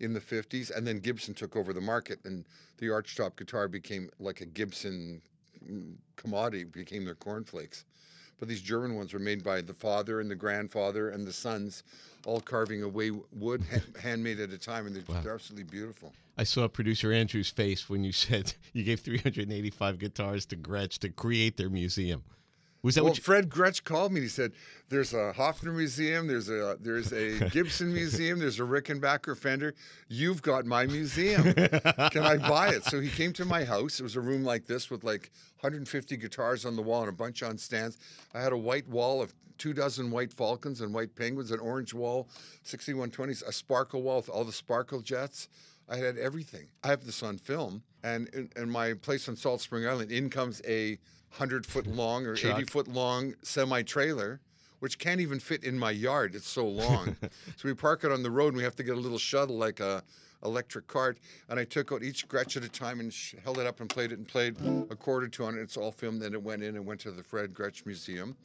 [0.00, 2.44] in the 50s, and then Gibson took over the market, and
[2.78, 5.20] the archtop guitar became like a Gibson
[6.16, 7.84] commodity, became their cornflakes.
[8.38, 11.84] But these German ones were made by the father and the grandfather and the sons,
[12.26, 16.12] all carving away wood, ha- handmade at a time, and they're, they're absolutely beautiful.
[16.36, 21.08] I saw producer Andrew's face when you said you gave 385 guitars to Gretsch to
[21.08, 22.24] create their museum.
[22.82, 24.16] Was that well, what you- Fred Gretsch called me.
[24.18, 24.52] and He said,
[24.88, 26.26] "There's a Hofner Museum.
[26.26, 28.40] There's a there's a Gibson Museum.
[28.40, 29.74] There's a Rickenbacker Fender.
[30.08, 31.44] You've got my museum.
[31.54, 34.00] Can I buy it?" So he came to my house.
[34.00, 37.12] It was a room like this with like 150 guitars on the wall and a
[37.12, 37.98] bunch on stands.
[38.34, 41.94] I had a white wall of two dozen white falcons and white penguins, an orange
[41.94, 42.28] wall,
[42.64, 45.48] 6120s, a sparkle wall with all the sparkle jets.
[45.88, 46.66] I had everything.
[46.82, 50.30] I have this on film, and in, in my place on Salt Spring Island, in
[50.30, 50.98] comes a
[51.32, 52.56] hundred foot long or Chuck.
[52.58, 54.40] eighty foot long semi trailer,
[54.80, 56.34] which can't even fit in my yard.
[56.34, 57.16] It's so long.
[57.56, 59.56] so we park it on the road, and we have to get a little shuttle
[59.56, 60.02] like a
[60.44, 61.18] electric cart.
[61.48, 63.88] And I took out each Gretsch at a time and sh- held it up and
[63.88, 64.56] played it and played
[64.90, 65.60] a quarter to on it.
[65.62, 66.20] It's all filmed.
[66.20, 68.36] Then it went in and went to the Fred Gretsch Museum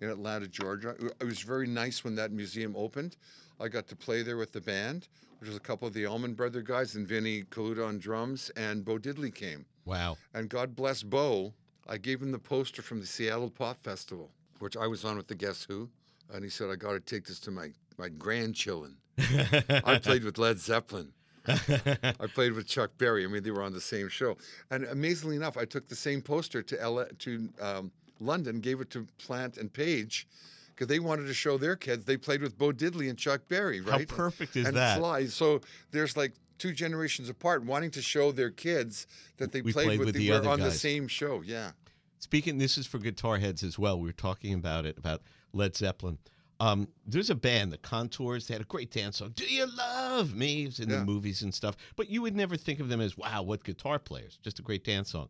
[0.00, 0.90] in Atlanta, Georgia.
[1.00, 3.16] It- It was very nice when that museum opened.
[3.58, 5.08] I got to play there with the band,
[5.40, 8.84] which was a couple of the Allman Brother guys and Vinnie Colaiuta on drums, and
[8.84, 9.64] Bo Diddley came.
[9.86, 10.18] Wow.
[10.34, 11.54] And God bless Bo,
[11.88, 15.28] I gave him the poster from the Seattle Pop Festival, which I was on with
[15.28, 15.88] the Guess Who.
[16.32, 18.96] And he said, I got to take this to my, my grandchildren.
[19.18, 21.12] I played with Led Zeppelin.
[21.48, 23.24] I played with Chuck Berry.
[23.24, 24.36] I mean, they were on the same show.
[24.70, 28.90] And amazingly enough, I took the same poster to LA, to um, London, gave it
[28.90, 30.26] to Plant and Page,
[30.74, 32.04] because they wanted to show their kids.
[32.04, 34.10] They played with Bo Diddley and Chuck Berry, right?
[34.10, 34.98] How perfect is and that?
[34.98, 35.26] Sly.
[35.26, 35.60] So
[35.92, 39.98] there's like two generations apart, wanting to show their kids that they We played, played
[39.98, 41.42] with, with the, the other on the same show.
[41.44, 41.72] Yeah.
[42.18, 43.98] Speaking, this is for guitar heads as well.
[44.00, 46.18] We were talking about it about Led Zeppelin.
[46.58, 48.46] Um, there's a band, the Contours.
[48.48, 49.32] They had a great dance song.
[49.36, 50.64] Do you love me?
[50.64, 51.00] It's in Yeah.
[51.00, 51.76] the movies and stuff.
[51.96, 54.38] But you would never think of them as wow, what guitar players?
[54.42, 55.28] Just a great dance song.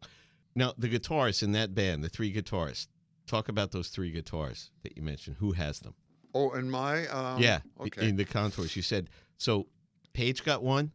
[0.54, 2.86] Now the guitarists in that band, the three guitarists.
[3.26, 5.36] Talk about those three guitars that you mentioned.
[5.40, 5.94] Who has them?
[6.32, 8.08] Oh, and my um, yeah, Okay.
[8.08, 8.76] in the Contours.
[8.76, 9.66] You said so.
[10.12, 10.92] Page got one.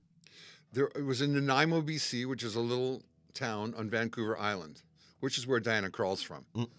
[0.74, 3.02] There, it was in Nanaimo, BC, which is a little
[3.34, 4.82] town on Vancouver Island,
[5.20, 6.46] which is where Diana Krall's from.
[6.56, 6.70] Mm.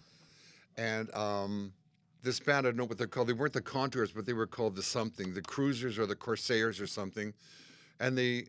[0.77, 1.73] And um,
[2.23, 3.27] this band, I don't know what they're called.
[3.27, 6.81] They weren't the Contours, but they were called the something, the Cruisers or the Corsairs
[6.81, 7.33] or something.
[7.99, 8.45] And they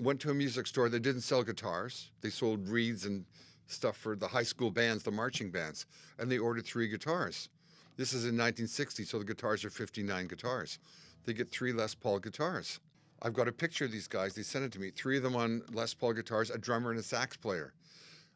[0.00, 0.88] went to a music store.
[0.88, 2.10] They didn't sell guitars.
[2.20, 3.24] They sold reeds and
[3.66, 5.86] stuff for the high school bands, the marching bands.
[6.18, 7.48] And they ordered three guitars.
[7.96, 10.78] This is in 1960, so the guitars are 59 guitars.
[11.24, 12.80] They get three Les Paul guitars.
[13.22, 14.34] I've got a picture of these guys.
[14.34, 14.90] They sent it to me.
[14.90, 17.72] Three of them on Les Paul guitars, a drummer and a sax player.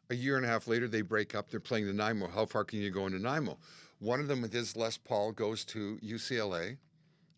[0.09, 1.49] A year and a half later, they break up.
[1.49, 2.27] They're playing Nanaimo.
[2.27, 3.57] How far can you go in Nanaimo?
[3.99, 6.77] One of them with his Les Paul goes to UCLA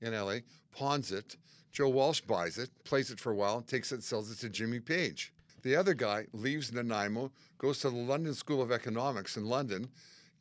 [0.01, 0.38] in LA,
[0.71, 1.38] pawns it.
[1.71, 4.79] Joe Walsh buys it, plays it for a while, takes it, sells it to Jimmy
[4.79, 5.31] Page.
[5.62, 9.89] The other guy leaves Nanaimo, goes to the London School of Economics in London,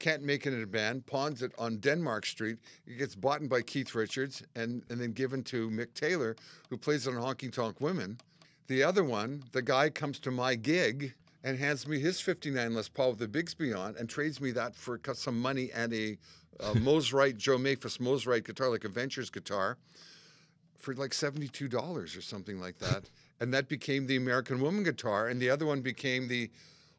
[0.05, 2.59] can't make it in a band, pawns it on Denmark Street.
[2.87, 6.37] It gets bought by Keith Richards and, and then given to Mick Taylor,
[6.69, 8.19] who plays it on Honky Tonk Women.
[8.67, 12.87] The other one, the guy comes to my gig and hands me his 59 Les
[12.87, 16.19] Paul with the Bigsby on and trades me that for some money and a
[16.61, 19.79] uh, Mosrite, Joe Maphis Mosrite guitar, like a Ventures guitar,
[20.77, 23.09] for like $72 or something like that.
[23.41, 25.29] and that became the American Woman guitar.
[25.29, 26.51] And the other one became the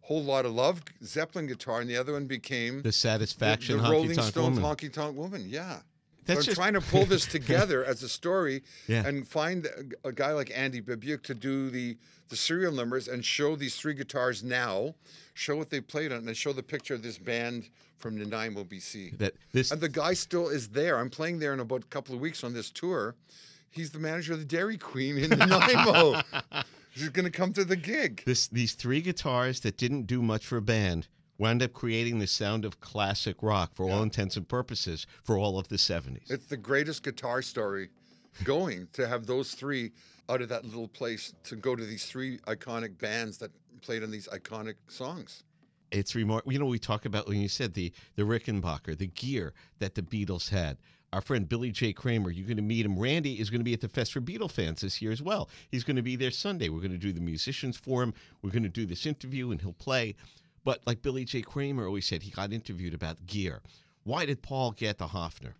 [0.05, 1.81] Whole Lot of Love Zeppelin guitar.
[1.81, 4.63] And the other one became The Satisfaction the, the Rolling Stones Woman.
[4.63, 5.45] Honky Tonk Woman.
[5.49, 5.79] Yeah.
[6.27, 9.05] That's so I'm just- trying to pull this together as a story Yeah.
[9.07, 9.65] and find
[10.03, 11.97] a, a guy like Andy Babiuk to do the,
[12.29, 14.93] the serial numbers and show these three guitars now,
[15.33, 19.17] show what they played on, and show the picture of this band from Nanaimo, BC.
[19.17, 20.99] That this And the guy still is there.
[20.99, 23.15] I'm playing there in about a couple of weeks on this tour.
[23.71, 26.21] He's the manager of the Dairy Queen in Nanaimo.
[26.95, 28.23] He's going to come to the gig.
[28.25, 32.27] This these three guitars that didn't do much for a band wound up creating the
[32.27, 36.31] sound of classic rock for all intents and purposes for all of the 70s.
[36.31, 37.89] It's the greatest guitar story
[38.45, 39.91] going to have those three
[40.29, 44.11] out of that little place to go to these three iconic bands that played on
[44.11, 45.43] these iconic songs.
[45.91, 46.53] It's remarkable.
[46.53, 50.01] You know, we talk about when you said the the Rickenbacker, the gear that the
[50.01, 50.77] Beatles had.
[51.15, 51.93] Our friend Billy J.
[51.93, 52.99] Kramer, you're going to meet him.
[52.99, 55.49] Randy is going to be at the Fest for Beatle fans this year as well.
[55.71, 56.67] He's going to be there Sunday.
[56.67, 58.13] We're going to do the musicians for him.
[58.41, 60.15] We're going to do this interview and he'll play.
[60.65, 61.41] But like Billy J.
[61.41, 63.61] Kramer always said, he got interviewed about gear.
[64.03, 65.53] Why did Paul get the Hofner?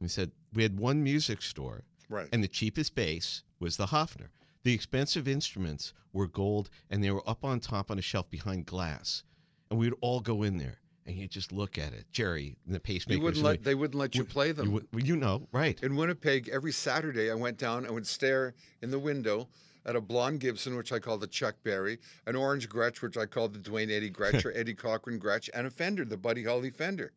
[0.00, 2.30] He said, We had one music store, Right.
[2.32, 4.28] and the cheapest bass was the Hofner.
[4.62, 8.64] The expensive instruments were gold, and they were up on top on a shelf behind
[8.64, 9.24] glass.
[9.70, 12.06] And we would all go in there, and you'd just look at it.
[12.12, 13.18] Jerry, the pacemaker.
[13.18, 14.72] You wouldn't let, they wouldn't let you play them.
[14.72, 15.82] You, you know, right?
[15.82, 19.48] In Winnipeg, every Saturday I went down and would stare in the window
[19.84, 23.26] at a blonde Gibson, which I called the Chuck Berry, an orange Gretsch, which I
[23.26, 26.70] called the Duane Eddy Gretsch or Eddie Cochran Gretsch, and a Fender, the Buddy Holly
[26.70, 27.12] Fender.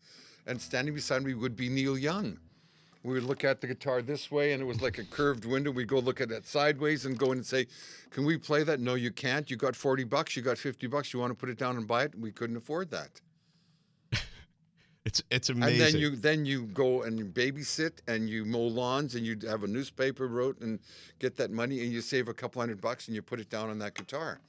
[0.47, 2.39] And standing beside me would be Neil Young.
[3.03, 5.69] We would look at the guitar this way, and it was like a curved window.
[5.69, 7.67] We'd go look at it sideways and go in and say,
[8.09, 8.79] Can we play that?
[8.79, 9.49] No, you can't.
[9.49, 11.13] You got 40 bucks, you got 50 bucks.
[11.13, 12.17] You want to put it down and buy it?
[12.17, 13.21] We couldn't afford that.
[15.29, 19.15] It's it's And then you then you go and you babysit and you mow lawns
[19.15, 20.79] and you have a newspaper wrote and
[21.19, 23.69] get that money and you save a couple hundred bucks and you put it down
[23.69, 24.39] on that guitar,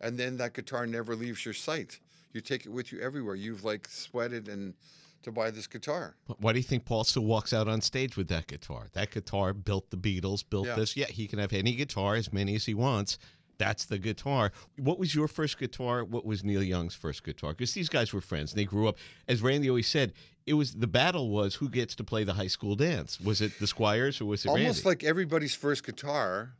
[0.00, 1.98] and then that guitar never leaves your sight.
[2.32, 3.34] You take it with you everywhere.
[3.34, 4.74] You've like sweated and
[5.22, 6.16] to buy this guitar.
[6.38, 8.88] Why do you think Paul still walks out on stage with that guitar?
[8.92, 10.74] That guitar built the Beatles, built Yeah.
[10.74, 10.96] this.
[10.96, 13.18] Yeah, he can have any guitar, as many as he wants.
[13.62, 14.50] That's the guitar.
[14.76, 16.04] What was your first guitar?
[16.04, 17.52] What was Neil Young's first guitar?
[17.52, 18.52] Because these guys were friends.
[18.52, 18.96] They grew up.
[19.28, 20.14] As Randy always said,
[20.46, 23.20] it was the battle was who gets to play the high school dance.
[23.20, 24.88] Was it the Squires or was it Almost Randy?
[24.88, 26.54] like everybody's first guitar,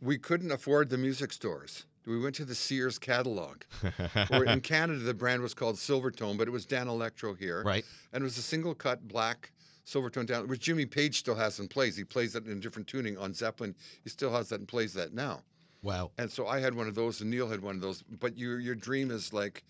[0.00, 1.84] we couldn't afford the music stores.
[2.06, 3.64] We went to the Sears catalog.
[4.30, 7.62] or in Canada, the brand was called Silvertone, but it was Danelectro here.
[7.62, 7.84] Right.
[8.14, 9.52] And it was a single cut black
[9.84, 11.94] Silvertone down, which Jimmy Page still has and plays.
[11.94, 13.74] He plays it in a different tuning on Zeppelin.
[14.02, 15.42] He still has that and plays that now.
[15.82, 16.10] Wow.
[16.18, 18.02] And so I had one of those, and Neil had one of those.
[18.02, 19.64] But your your dream is like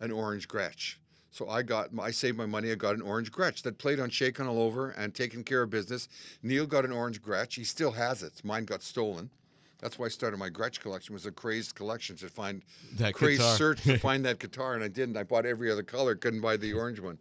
[0.00, 0.96] an orange Gretsch.
[1.32, 2.72] So I got, I saved my money.
[2.72, 5.70] I got an orange Gretsch that played on Shakin' All Over and Taking Care of
[5.70, 6.08] Business.
[6.42, 7.54] Neil got an orange Gretsch.
[7.54, 8.32] He still has it.
[8.42, 9.30] Mine got stolen.
[9.78, 11.12] That's why I started my Gretsch collection.
[11.12, 12.62] Was a crazed collection to find
[12.96, 13.56] That crazed guitar.
[13.56, 15.16] search to find that guitar, and I didn't.
[15.16, 16.16] I bought every other color.
[16.16, 17.16] Couldn't buy the orange one.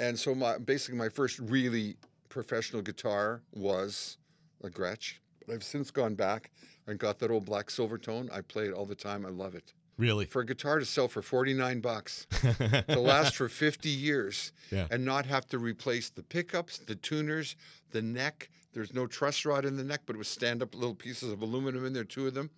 [0.00, 1.96] And so my basically my first really
[2.28, 4.16] professional guitar was
[4.64, 5.14] a Gretsch.
[5.46, 6.50] But I've since gone back
[6.86, 8.32] and got that old black Silvertone.
[8.32, 9.24] I play it all the time.
[9.26, 9.72] I love it.
[9.96, 10.24] Really?
[10.26, 12.26] For a guitar to sell for 49 bucks,
[12.88, 14.88] to last for 50 years, Yeah.
[14.90, 17.54] and not have to replace the pickups, the tuners,
[17.92, 18.50] the neck.
[18.72, 21.42] There's no truss rod in the neck, but it was stand up little pieces of
[21.42, 22.50] aluminum in there, two of them.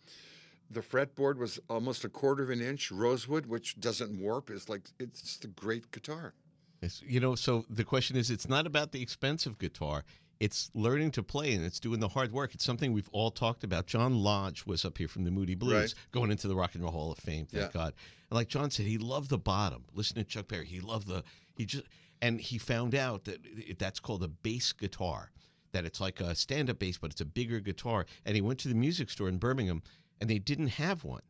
[0.70, 4.48] The fretboard was almost a quarter of an inch rosewood, which doesn't warp.
[4.50, 6.32] It's like, it's a great guitar.
[6.80, 10.04] It's, you know, so the question is, it's not about the expensive guitar.
[10.38, 12.54] It's learning to play and it's doing the hard work.
[12.54, 13.86] It's something we've all talked about.
[13.86, 15.94] John Lodge was up here from the Moody Blues, Right.
[16.12, 17.46] going into the Rock and Roll Hall of Fame.
[17.46, 17.70] Thank Yeah.
[17.72, 17.94] God.
[18.30, 19.84] And like John said, he loved the bottom.
[19.94, 20.66] Listen to Chuck Berry.
[20.66, 21.22] He loved the
[21.56, 21.84] he just
[22.22, 25.30] and he found out that it- that's called a bass guitar.
[25.72, 28.06] That it's like a stand-up bass, but it's a bigger guitar.
[28.24, 29.82] And he went to the music store in Birmingham,
[30.20, 31.20] and they didn't have one.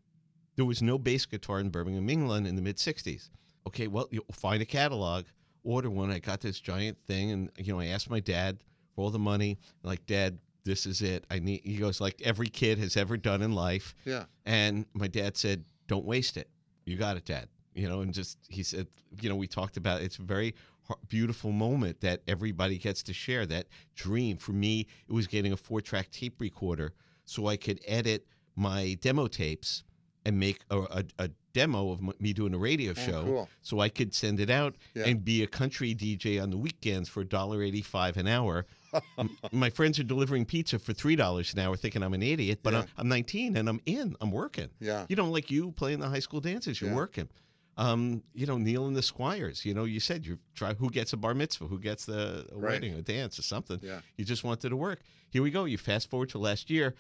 [0.55, 3.31] There was no bass guitar in Birmingham, England in the mid 60s.
[3.67, 5.27] Okay, well, you find a catalog,
[5.65, 6.11] order one.
[6.13, 8.63] I got this giant thing, and, you know, I asked my dad
[8.97, 9.59] all the money.
[9.83, 11.25] Like, Dad, this is it.
[11.31, 13.95] I need, he goes, like every kid has ever done in life.
[14.05, 14.25] Yeah.
[14.45, 16.49] And my dad said, don't waste it.
[16.85, 17.49] You got it, Dad.
[17.75, 18.87] You know, and just, he said,
[19.21, 20.55] you know, we talked about it's a very
[21.09, 23.45] beautiful moment that everybody gets to share.
[23.47, 26.93] That dream for me, it was getting a four track tape recorder
[27.25, 29.85] so I could edit my demo tapes
[30.25, 33.49] and make a, a, a demo of me doing a radio Oh, show cool.
[33.63, 35.05] so I could send it out Yeah.
[35.07, 38.67] and be a country DJ on the weekends for $1.85 an hour.
[39.53, 42.81] My friends are delivering pizza for $3 an hour thinking I'm an idiot, but Yeah.
[42.81, 44.17] I'm, I'm 19 and I'm in.
[44.21, 44.69] I'm working.
[44.81, 45.07] Yeah.
[45.09, 46.97] You don't know, like you playing the high school dances, you're Yeah.
[46.97, 47.29] working.
[47.79, 51.13] Um, you know, Neil and the Squires, you know, you said you try who gets
[51.13, 52.73] a bar mitzvah, who gets the a Right.
[52.73, 53.79] wedding, a dance or something.
[53.83, 54.01] Yeah.
[54.17, 55.01] You just wanted to work.
[55.31, 55.67] Here we go.
[55.67, 56.95] You fast forward to last year.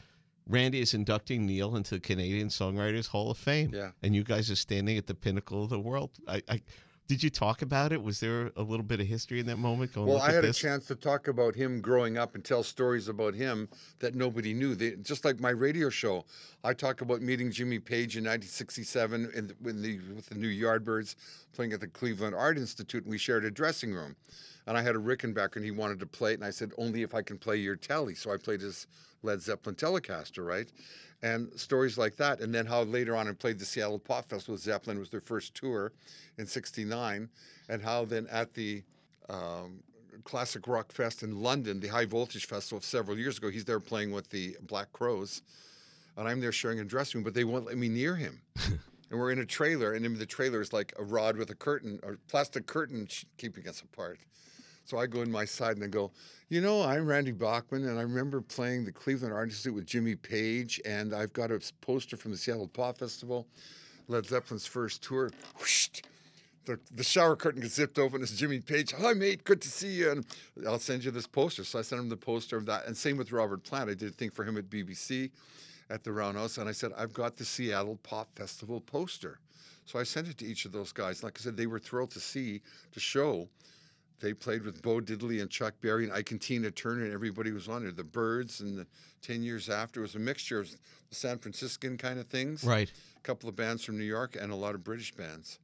[0.49, 3.71] Randy is inducting Neil into the Canadian Songwriters Hall of Fame.
[3.75, 3.93] Yeah.
[4.03, 6.11] And you guys are standing at the pinnacle of the world.
[6.29, 6.61] I, I
[7.09, 8.03] did you talk about it?
[8.03, 9.93] Was there a little bit of history in that moment?
[9.93, 10.59] Going, Well, I had this?
[10.59, 13.69] a chance to talk about him growing up and tell stories about him
[14.01, 14.75] that nobody knew.
[14.75, 16.25] They, just like my radio show,
[16.65, 20.49] I talk about meeting Jimmy Page in 1967 in the, with, the, with the New
[20.49, 21.15] Yardbirds
[21.53, 24.17] playing at the Cleveland Art Institute, and we shared a dressing room.
[24.67, 27.03] And I had a Rickenbacker, and he wanted to play it, and I said, only
[27.03, 28.15] if I can play your Tele.
[28.15, 28.89] So I played his
[29.23, 30.71] Led Zeppelin Telecaster, right?
[31.23, 32.41] And stories like that.
[32.41, 35.21] And then how later on I played the Seattle Pop Festival with Zeppelin, was their
[35.21, 35.93] first tour
[36.39, 37.29] in 69.
[37.69, 38.83] And how then at the
[39.29, 39.83] um,
[40.25, 44.13] Classic Rock Fest in London, the High Voltage Festival several years ago, he's there playing
[44.13, 45.43] with the Black Crowes.
[46.17, 48.41] And I'm there sharing a dressing room, but they won't let me near him.
[49.11, 51.55] and we're in a trailer, and in the trailer is like a rod with a
[51.55, 54.19] curtain, or plastic curtain sh- keeping us apart.
[54.87, 56.13] So I go in my side and I go,
[56.49, 60.15] you know, I'm Randy Bachman, and I remember playing the Cleveland Art Institute with Jimmy
[60.15, 63.49] Page, and I've got a poster from the Seattle Pop Festival,
[64.07, 65.33] Led Zeppelin's first tour.
[65.59, 65.89] Whoosh,
[66.67, 68.23] the, the shower curtain gets zipped open.
[68.23, 68.93] It's Jimmy Page.
[68.93, 69.43] Hi, mate.
[69.43, 70.13] Good to see you.
[70.13, 70.27] And
[70.65, 71.65] I'll send you this poster.
[71.65, 72.87] So I sent him the poster of that.
[72.87, 73.91] And same with Robert Plant.
[73.91, 75.31] I did a thing for him at BBC
[75.91, 76.59] at the Roundhouse.
[76.59, 79.41] And I said, I've got the Seattle Pop Festival poster.
[79.85, 81.25] So I sent it to each of those guys.
[81.25, 82.61] Like I said, they were thrilled to see,
[82.93, 83.49] to show.
[84.21, 87.53] They played with Bo Diddley and Chuck Berry and Ike and Tina Turner, and everybody
[87.53, 87.93] was on there.
[87.93, 88.87] The Byrds and the
[89.23, 92.65] 10 years after it was a mixture of the San Franciscan kind of things.
[92.65, 92.91] Right.
[93.17, 95.59] A couple of bands from New York and a lot of British bands.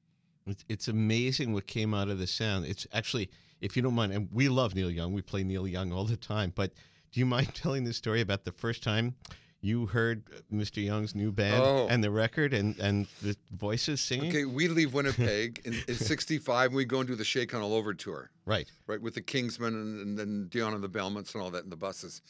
[0.46, 2.66] It's, it's amazing what came out of the sound.
[2.66, 5.12] It's actually, if you don't mind, and we love Neil Young.
[5.12, 6.52] We play Neil Young all the time.
[6.54, 6.72] But
[7.12, 9.14] do you mind telling the story about the first time
[9.64, 10.84] You heard uh, Mr.
[10.84, 11.86] Young's new band Oh.
[11.88, 14.30] and the record and, and the voices singing?
[14.30, 17.72] Okay, we leave Winnipeg in, in '65, and we go and do the Shakin' All
[17.72, 18.30] Over tour.
[18.44, 18.68] Right.
[18.88, 21.70] Right, with the Kingsmen and, and then Dion and the Belmonts and all that in
[21.70, 22.22] the buses.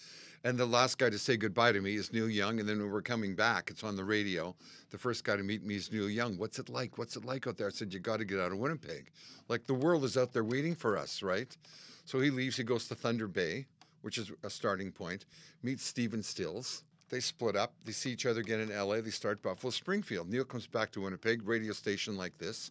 [0.44, 2.60] And the last guy to say goodbye to me is Neil Young.
[2.60, 4.54] And then when we're coming back, it's on the radio.
[4.90, 6.36] The first guy to meet me is Neil Young.
[6.36, 6.98] What's it like?
[6.98, 7.68] What's it like out there?
[7.68, 9.10] I said, You got to get out of Winnipeg.
[9.48, 11.56] Like the world is out there waiting for us, right?
[12.04, 13.66] So he leaves, he goes to Thunder Bay,
[14.02, 15.24] which is a starting point,
[15.62, 16.82] meets Stephen Stills.
[17.12, 17.74] They split up.
[17.84, 19.02] They see each other again in LA.
[19.02, 20.30] They start Buffalo Springfield.
[20.30, 22.70] Neil comes back to Winnipeg, radio station like this.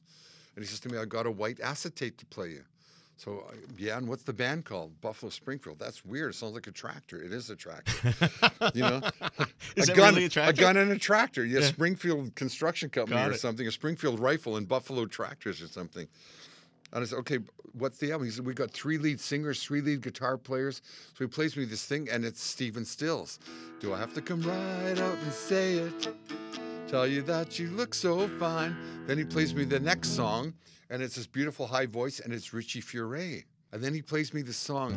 [0.55, 2.63] And he says to me, I got a white acetate to play you.
[3.17, 4.99] So, uh, yeah, and what's the band called?
[4.99, 5.77] Buffalo Springfield.
[5.77, 6.31] That's weird.
[6.31, 7.21] It sounds like a tractor.
[7.21, 8.15] It is a tractor.
[8.73, 8.99] you know?
[9.75, 10.59] Is a gun, really a tractor?
[10.59, 11.45] a gun and a tractor.
[11.45, 11.67] Yeah, Yeah.
[11.67, 13.39] Springfield Construction Company Got or it.
[13.39, 16.07] something, a Springfield Rifle and Buffalo Tractors or something.
[16.93, 17.39] And I said, okay,
[17.73, 18.27] what's the album?
[18.27, 20.81] He said, we got three lead singers, three lead guitar players.
[21.13, 23.39] So he plays me this thing, and it's Stephen Stills.
[23.79, 26.09] Do I have to come right out and say it?
[26.87, 28.75] Tell you that you look so fine.
[29.07, 30.53] Then he plays me the next song,
[30.89, 33.45] and it's this beautiful high voice, and it's Richie Furay.
[33.71, 34.93] And then he plays me the song,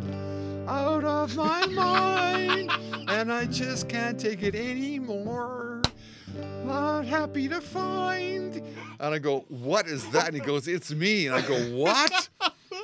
[0.68, 2.72] Out of My Mind,
[3.08, 5.82] and I just can't take it anymore.
[6.64, 8.60] Not happy to find.
[9.00, 10.28] And I go, What is that?
[10.28, 11.26] And he goes, It's me.
[11.26, 12.28] And I go, What?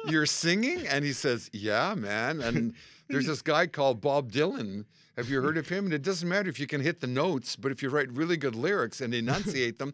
[0.06, 0.86] You're singing?
[0.86, 2.40] And he says, Yeah, man.
[2.40, 2.74] And
[3.08, 4.84] there's this guy called Bob Dylan.
[5.16, 5.84] Have you heard of him?
[5.84, 8.36] And it doesn't matter if you can hit the notes, but if you write really
[8.36, 9.92] good lyrics and enunciate them,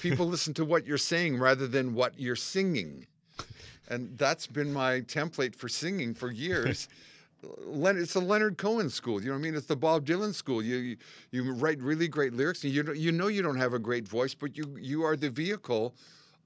[0.00, 3.06] people listen to what you're saying rather than what you're singing.
[3.88, 6.88] And that's been my template for singing for years.
[7.42, 9.20] It's the Leonard Cohen school.
[9.20, 9.54] You know what I mean?
[9.54, 10.62] It's the Bob Dylan school.
[10.62, 10.96] You you,
[11.30, 14.34] you write really great lyrics, and you you know you don't have a great voice,
[14.34, 15.94] but you you are the vehicle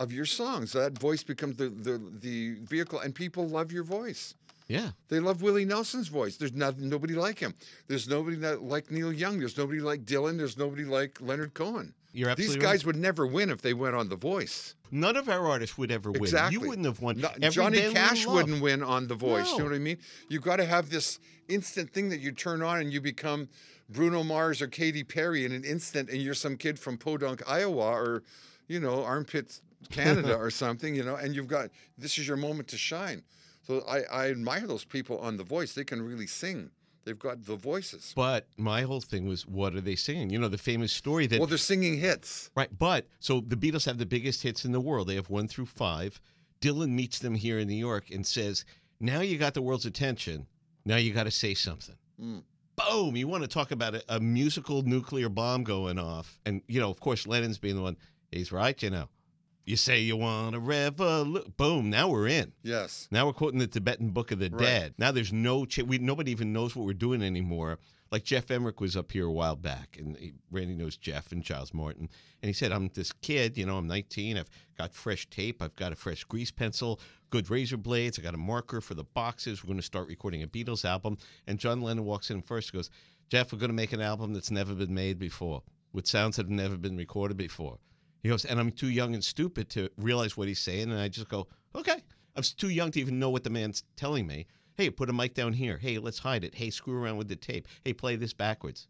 [0.01, 0.73] of your songs.
[0.73, 4.35] That voice becomes the the, the vehicle, and people love your voice.
[4.69, 4.91] Yeah.
[5.09, 6.37] They love Willie Nelson's voice.
[6.37, 7.55] There's not, nobody like him.
[7.87, 9.39] There's nobody that, like Neil Young.
[9.39, 10.39] There's nobody like Dylan.
[10.39, 11.95] There's nobody like Leonard Cohen.
[12.13, 12.87] You're These guys right.
[12.87, 14.75] would never win if they went on The Voice.
[14.91, 16.23] None of our artists would ever win.
[16.23, 16.55] Exactly.
[16.55, 17.21] You wouldn't have won.
[17.21, 19.53] No, Johnny Cash wouldn't win on The Voice.
[19.53, 19.99] You know what I mean?
[20.29, 23.49] You've got to have this instant thing that you turn on and you become
[23.91, 27.93] Bruno Mars or Katy Perry in an instant, and you're some kid from Podunk, Iowa,
[27.93, 28.23] or
[28.67, 29.61] you know Armpits,
[29.91, 30.95] Canada, or something.
[30.95, 33.23] You know, and you've got this is your moment to shine.
[33.67, 35.75] So I, I admire those people on The Voice.
[35.75, 36.71] They can really sing.
[37.05, 38.13] They've got the voices.
[38.17, 40.29] But my whole thing was, what are they singing?
[40.31, 42.51] You know, the famous story that Well, they're singing hits.
[42.57, 45.07] Right, but so the Beatles have the biggest hits in the world.
[45.07, 46.21] They have one through five.
[46.61, 48.65] Dylan meets them here in New York and says,
[48.99, 50.49] "Now you got the world's attention.
[50.85, 52.43] Now you got to say something." Mm.
[52.75, 53.17] Boom!
[53.17, 56.91] You want to talk about a, a musical nuclear bomb going off, and you know,
[56.91, 57.97] of course, Lennon's being the one.
[58.33, 59.09] He's right, you know.
[59.67, 61.53] You say you want a revolution.
[61.57, 61.91] Boom!
[61.91, 62.53] Now we're in.
[62.63, 63.09] Yes.
[63.11, 64.59] Now we're quoting the Tibetan Book of the Right.
[64.61, 64.95] Dead.
[64.97, 67.81] Now there's no ch- we nobody even knows what we're doing anymore.
[68.13, 71.43] Like Geoff Emerick was up here a while back, and he, Randy knows Geoff and
[71.43, 72.09] Giles Martin,
[72.41, 74.39] and he said, "I'm this kid, you know, I'm 19.
[74.39, 74.49] I've
[74.79, 75.61] got fresh tape.
[75.61, 77.01] I've got a fresh grease pencil,
[77.31, 78.21] good razor blades.
[78.21, 79.65] I got a marker for the boxes.
[79.65, 82.79] We're going to start recording a Beatles album." And John Lennon walks in first, and
[82.79, 82.91] goes,
[83.31, 86.45] "Geoff, we're going to make an album that's never been made before, with sounds that
[86.45, 87.79] have never been recorded before."
[88.27, 90.91] He goes, and I'm too young and stupid to realize what he's saying.
[90.91, 91.47] And I just go,
[91.77, 92.03] okay.
[92.35, 94.49] I'm too young to even know what the man's telling me.
[94.75, 95.79] Hey, put a mic down here.
[95.79, 96.53] Hey, let's hide it.
[96.53, 97.69] Hey, screw around with the tape.
[97.85, 98.89] Hey, play this backwards.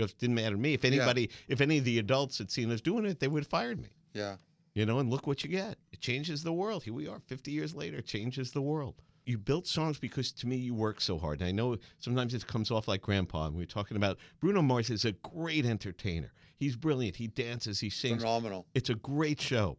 [0.00, 0.74] Goes, didn't matter to me.
[0.74, 3.48] If anybody, if any of the adults had seen us doing it, they would have
[3.48, 3.90] fired me.
[4.14, 4.34] Yeah.
[4.74, 5.76] You know, and look what you get.
[5.92, 6.82] It changes the world.
[6.82, 8.96] Here we are 50 years later, it changes the world.
[9.24, 11.40] You built songs because to me you work so hard.
[11.40, 13.46] And I know sometimes it comes off like grandpa.
[13.46, 16.32] And we are talking about Bruno Mars is a great entertainer.
[16.56, 17.16] He's brilliant.
[17.16, 18.22] He dances, he sings.
[18.22, 18.66] Phenomenal.
[18.74, 19.78] It's a great show.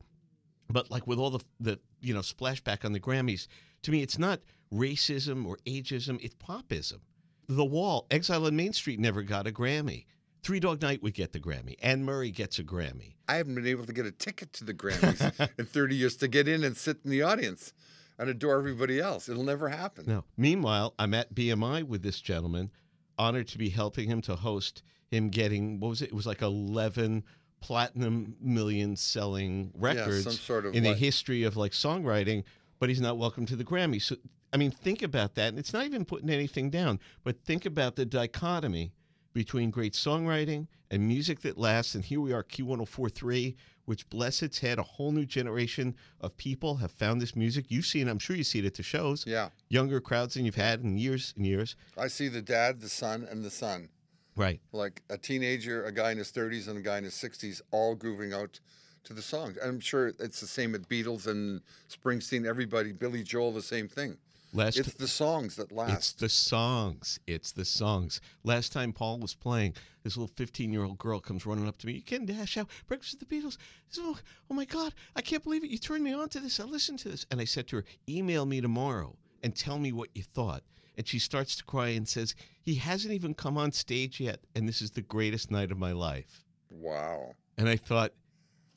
[0.69, 3.47] But like with all the the you know splashback on the Grammys,
[3.83, 4.39] to me it's not
[4.73, 6.99] racism or ageism, it's popism.
[7.47, 10.05] The Wall, Exile on Main Street never got a Grammy.
[10.43, 11.75] Three Dog Night would get the Grammy.
[11.81, 13.15] Anne Murray gets a Grammy.
[13.29, 16.27] I haven't been able to get a ticket to the Grammys in 30 years to
[16.27, 17.73] get in and sit in the audience
[18.19, 19.29] and adore everybody else.
[19.29, 20.05] It'll never happen.
[20.07, 20.23] No.
[20.37, 22.71] Meanwhile, I'm at BMI with this gentleman,
[23.17, 26.09] honored to be helping him to host him getting what was it?
[26.09, 27.23] It was like 11
[27.61, 32.43] platinum million selling records some sort of in the history of like songwriting,
[32.79, 34.01] but he's not welcome to the Grammy.
[34.01, 34.15] So
[34.51, 35.49] I mean, think about that.
[35.49, 38.91] And it's not even putting anything down, but think about the dichotomy
[39.33, 41.95] between great songwriting and music that lasts.
[41.95, 43.55] And here we are, Q1043,
[43.85, 47.65] which bless its head, a whole new generation of people have found this music.
[47.69, 49.25] You've seen, I'm sure you see it at the shows.
[49.27, 49.49] Yeah.
[49.69, 51.75] Younger crowds than you've had in years and years.
[51.97, 53.89] I see the dad, the son, and the son.
[54.35, 54.61] Right.
[54.71, 57.95] Like a teenager, a guy in his 30s, and a guy in his 60s, all
[57.95, 58.59] grooving out
[59.03, 59.57] to the songs.
[59.63, 64.17] I'm sure it's the same at Beatles and Springsteen, everybody, Billy Joel, the same thing.
[64.55, 65.93] Last it's the songs that last.
[65.93, 67.19] It's the songs.
[67.25, 68.21] It's the songs.
[68.43, 69.73] Last time Paul was playing,
[70.03, 71.93] this little 15 year old girl comes running up to me.
[71.93, 73.57] You Ken Dashow Breakfast with the Beatles.
[73.97, 74.17] Oh,
[74.51, 75.71] oh my God, I can't believe it.
[75.71, 76.59] You turned me on to this.
[76.59, 77.25] I listened to this.
[77.31, 80.63] And I said to her, email me tomorrow and tell me what you thought.
[80.97, 84.39] And she starts to cry and says, He hasn't even come on stage yet.
[84.55, 86.45] And this is the greatest night of my life.
[86.69, 87.31] Wow.
[87.57, 88.13] And I thought,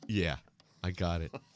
[0.07, 0.37] yeah,
[0.83, 1.35] I got it.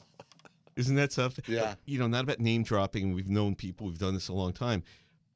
[0.75, 1.43] Isn't that something?
[1.47, 1.75] Yeah.
[1.85, 3.13] You know, not about name dropping.
[3.13, 3.87] We've known people.
[3.87, 4.83] We've done this a long time.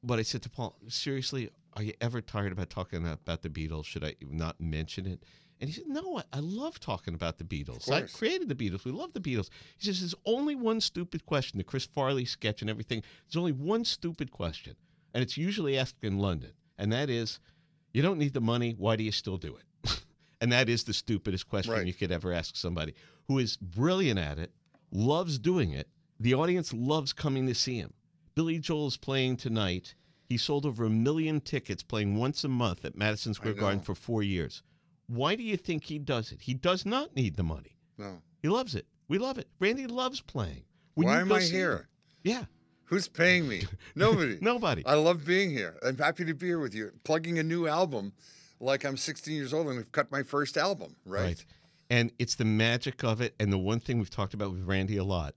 [0.02, 3.84] But I said to Paul, seriously, are you ever tired about talking about the Beatles?
[3.84, 5.22] Should I not mention it?
[5.60, 7.90] And he said, No, I, I love talking about the Beatles.
[7.90, 8.84] I created the Beatles.
[8.84, 9.48] We love the Beatles.
[9.78, 11.58] He says, There's only one stupid question.
[11.58, 13.02] The Chris Farley sketch and everything.
[13.26, 14.76] There's only one stupid question.
[15.14, 16.52] And it's usually asked in London.
[16.78, 17.40] And that is,
[17.92, 18.74] You don't need the money.
[18.76, 20.00] Why do you still do it?
[20.42, 21.86] and that is the stupidest question Right.
[21.86, 22.94] you could ever ask somebody
[23.26, 24.52] who is brilliant at it,
[24.90, 25.88] loves doing it.
[26.18, 27.92] The audience loves coming to see him.
[28.34, 29.94] Billy Joel is playing tonight.
[30.28, 33.94] He sold over a million tickets playing once a month at Madison Square Garden for
[33.94, 34.62] four years.
[35.06, 36.42] Why do you think he does it?
[36.42, 37.76] He does not need the money.
[37.96, 38.20] No.
[38.42, 38.86] He loves it.
[39.08, 39.48] We love it.
[39.60, 40.64] Randy loves playing.
[40.94, 41.88] When Why you am I here?
[42.24, 42.44] Yeah.
[42.84, 43.64] Who's paying me?
[43.94, 44.38] Nobody.
[44.40, 44.84] Nobody.
[44.84, 45.76] I love being here.
[45.84, 46.90] I'm happy to be here with you.
[47.04, 48.12] Plugging a new album
[48.60, 51.44] like I'm 16 years old and I've cut my first album, right?
[51.90, 53.34] And it's the magic of it.
[53.38, 55.34] And the one thing we've talked about with Randy a lot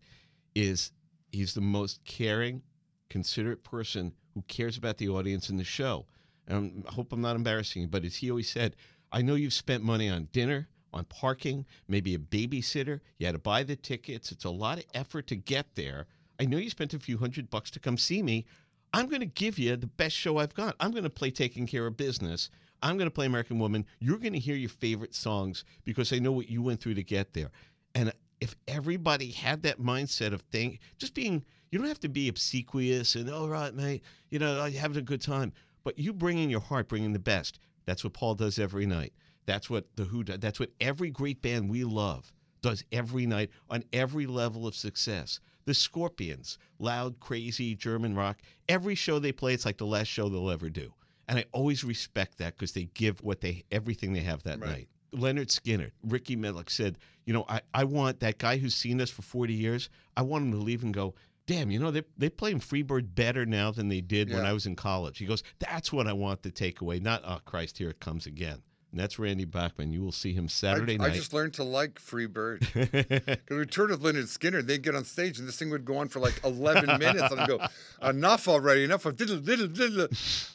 [0.55, 0.91] is
[1.31, 2.61] he's the most caring,
[3.09, 6.05] considerate person who cares about the audience in the show.
[6.47, 8.75] And I hope I'm not embarrassing you, but as he always said,
[9.11, 12.99] I know you've spent money on dinner, on parking, maybe a babysitter.
[13.17, 14.31] You had to buy the tickets.
[14.31, 16.07] It's a lot of effort to get there.
[16.39, 18.45] I know you spent a few hundred bucks to come see me.
[18.93, 20.75] I'm going to give you the best show I've got.
[20.79, 22.49] I'm going to play Taking Care of Business.
[22.81, 23.85] I'm going to play American Woman.
[23.99, 27.03] You're going to hear your favorite songs because I know what you went through to
[27.03, 27.51] get there.
[27.95, 32.29] And if everybody had that mindset of thing, just being, you don't have to be
[32.29, 35.51] obsequious and, all right, mate, you know, having a good time.
[35.83, 37.59] But you bring in your heart, bring in the best.
[37.85, 39.13] That's what Paul does every night.
[39.45, 40.39] That's what the Who does.
[40.39, 45.39] That's what every great band we love does every night on every level of success.
[45.65, 48.41] The Scorpions, loud, crazy German rock.
[48.67, 50.93] Every show they play, it's like the last show they'll ever do.
[51.29, 54.89] And I always respect that because they give what they everything they have that night.
[55.13, 59.09] Lynyrd Skynyrd, Rickey Medlocke said, you know, I, I want that guy who's seen us
[59.09, 61.15] for 40 years, I want him to leave and go,
[61.47, 64.53] damn, you know, they, they play in Freebird better now than they did when I
[64.53, 65.17] was in college.
[65.17, 68.27] He goes, that's what I want to take away, not, oh, Christ, here it comes
[68.27, 68.61] again.
[68.91, 69.91] And that's Randy Bachman.
[69.93, 71.11] You will see him Saturday I, night.
[71.11, 72.67] I just learned to like Free Bird.
[72.79, 75.97] Because we toured with Lynyrd Skynyrd, they'd get on stage and this thing would go
[75.97, 77.31] on for like 11 minutes.
[77.31, 77.59] And I'd go,
[78.07, 80.07] enough already, enough of diddle, diddle, diddle.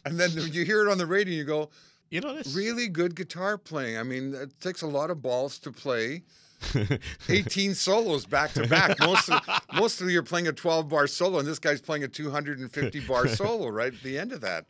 [0.05, 1.70] And then you hear it on the radio and you go,
[2.11, 3.99] you know, this really good guitar playing.
[3.99, 6.22] I mean, it takes a lot of balls to play
[7.28, 8.99] 18 solos back to back.
[9.01, 9.41] Most of,
[9.74, 13.01] most of you are playing a 12 bar solo, and this guy's playing a 250
[13.01, 14.66] bar solo right at the end of that.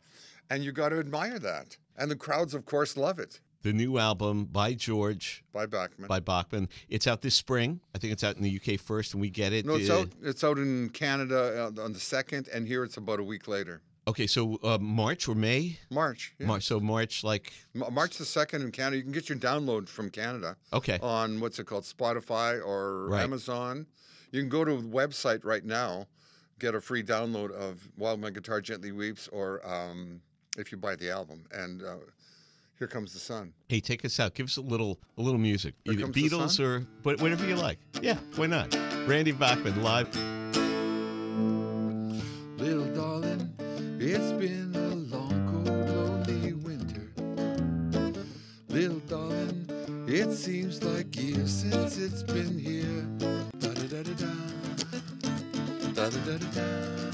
[0.49, 1.77] And you got to admire that.
[1.97, 3.39] And the crowds, of course, love it.
[3.65, 6.07] The new album by George, By Bachman.
[6.07, 6.69] by Bachman.
[6.87, 7.79] It's out this spring.
[7.95, 9.65] I think it's out in the UK first, and we get it.
[9.65, 10.09] No, it's uh, out.
[10.21, 13.81] It's out in Canada uh, on the second, and here it's about a week later.
[14.07, 15.79] Okay, so uh, March or May?
[15.89, 16.35] March.
[16.39, 16.45] yeah.
[16.45, 16.63] March.
[16.63, 18.97] So March, like Ma- March the second in Canada.
[18.97, 20.55] You can get your download from Canada.
[20.71, 20.99] Okay.
[21.01, 23.23] On what's it called, Spotify or Right.
[23.23, 23.87] Amazon.
[24.31, 26.05] You can go to the website right now,
[26.59, 30.21] get a free download of "While My Guitar Gently Weeps," or um,
[30.55, 31.45] if you buy the album.
[31.51, 31.95] And uh,
[32.77, 33.53] here comes the sun.
[33.69, 34.33] Hey, take us out.
[34.33, 35.75] Give us a little, a little music.
[35.85, 37.79] Here Either Beatles or but whatever you like.
[38.01, 38.75] Yeah, why not?
[39.07, 40.13] Randy Bachman live.
[42.57, 43.53] Little darling,
[43.99, 47.11] it's been a long, cold, lonely winter.
[48.69, 49.67] Little darling,
[50.07, 53.05] it seems like years since it's been here.
[53.59, 54.31] Da-da-da-da-da.
[55.93, 57.04] Da-da-da-da-da.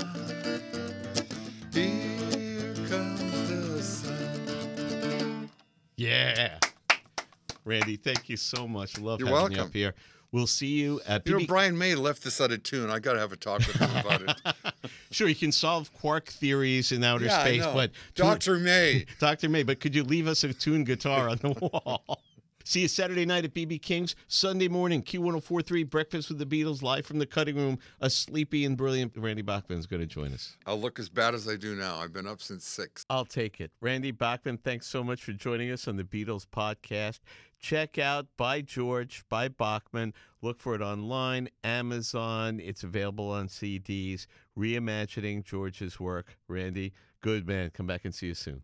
[7.72, 9.00] Randy, thank you so much.
[9.00, 9.96] Love You're having you up here.
[10.34, 12.90] We'll see you at You know, BB Brian May left this out of tune.
[12.90, 14.74] I got to have a talk with him about it.
[15.12, 17.74] Sure, you can solve quark theories in outer Yeah, space, know.
[17.74, 18.58] but Dr.
[18.58, 19.06] May.
[19.20, 19.50] Dr.
[19.50, 22.22] May, but could you leave us a tuned guitar on the wall?
[22.72, 24.16] See you Saturday night at BB King's.
[24.30, 27.78] Sunday morning, Q1043, Breakfast with the Beatles, live from the cutting room.
[28.00, 30.56] A sleepy and brilliant Randy Bachman is going to join us.
[30.66, 31.98] I'll look as bad as I do now.
[31.98, 33.06] I've been up since six.
[33.10, 33.72] I'll take it.
[33.82, 37.20] Randy Bachman, thanks so much for joining us on the Beatles podcast.
[37.60, 40.14] Check out By George by Bachman.
[40.42, 42.62] Look for it online, Amazon.
[42.64, 44.28] It's available on CDs.
[44.58, 46.38] Reimagining George's work.
[46.48, 47.72] Randy, good man.
[47.72, 48.64] Come back and see you soon.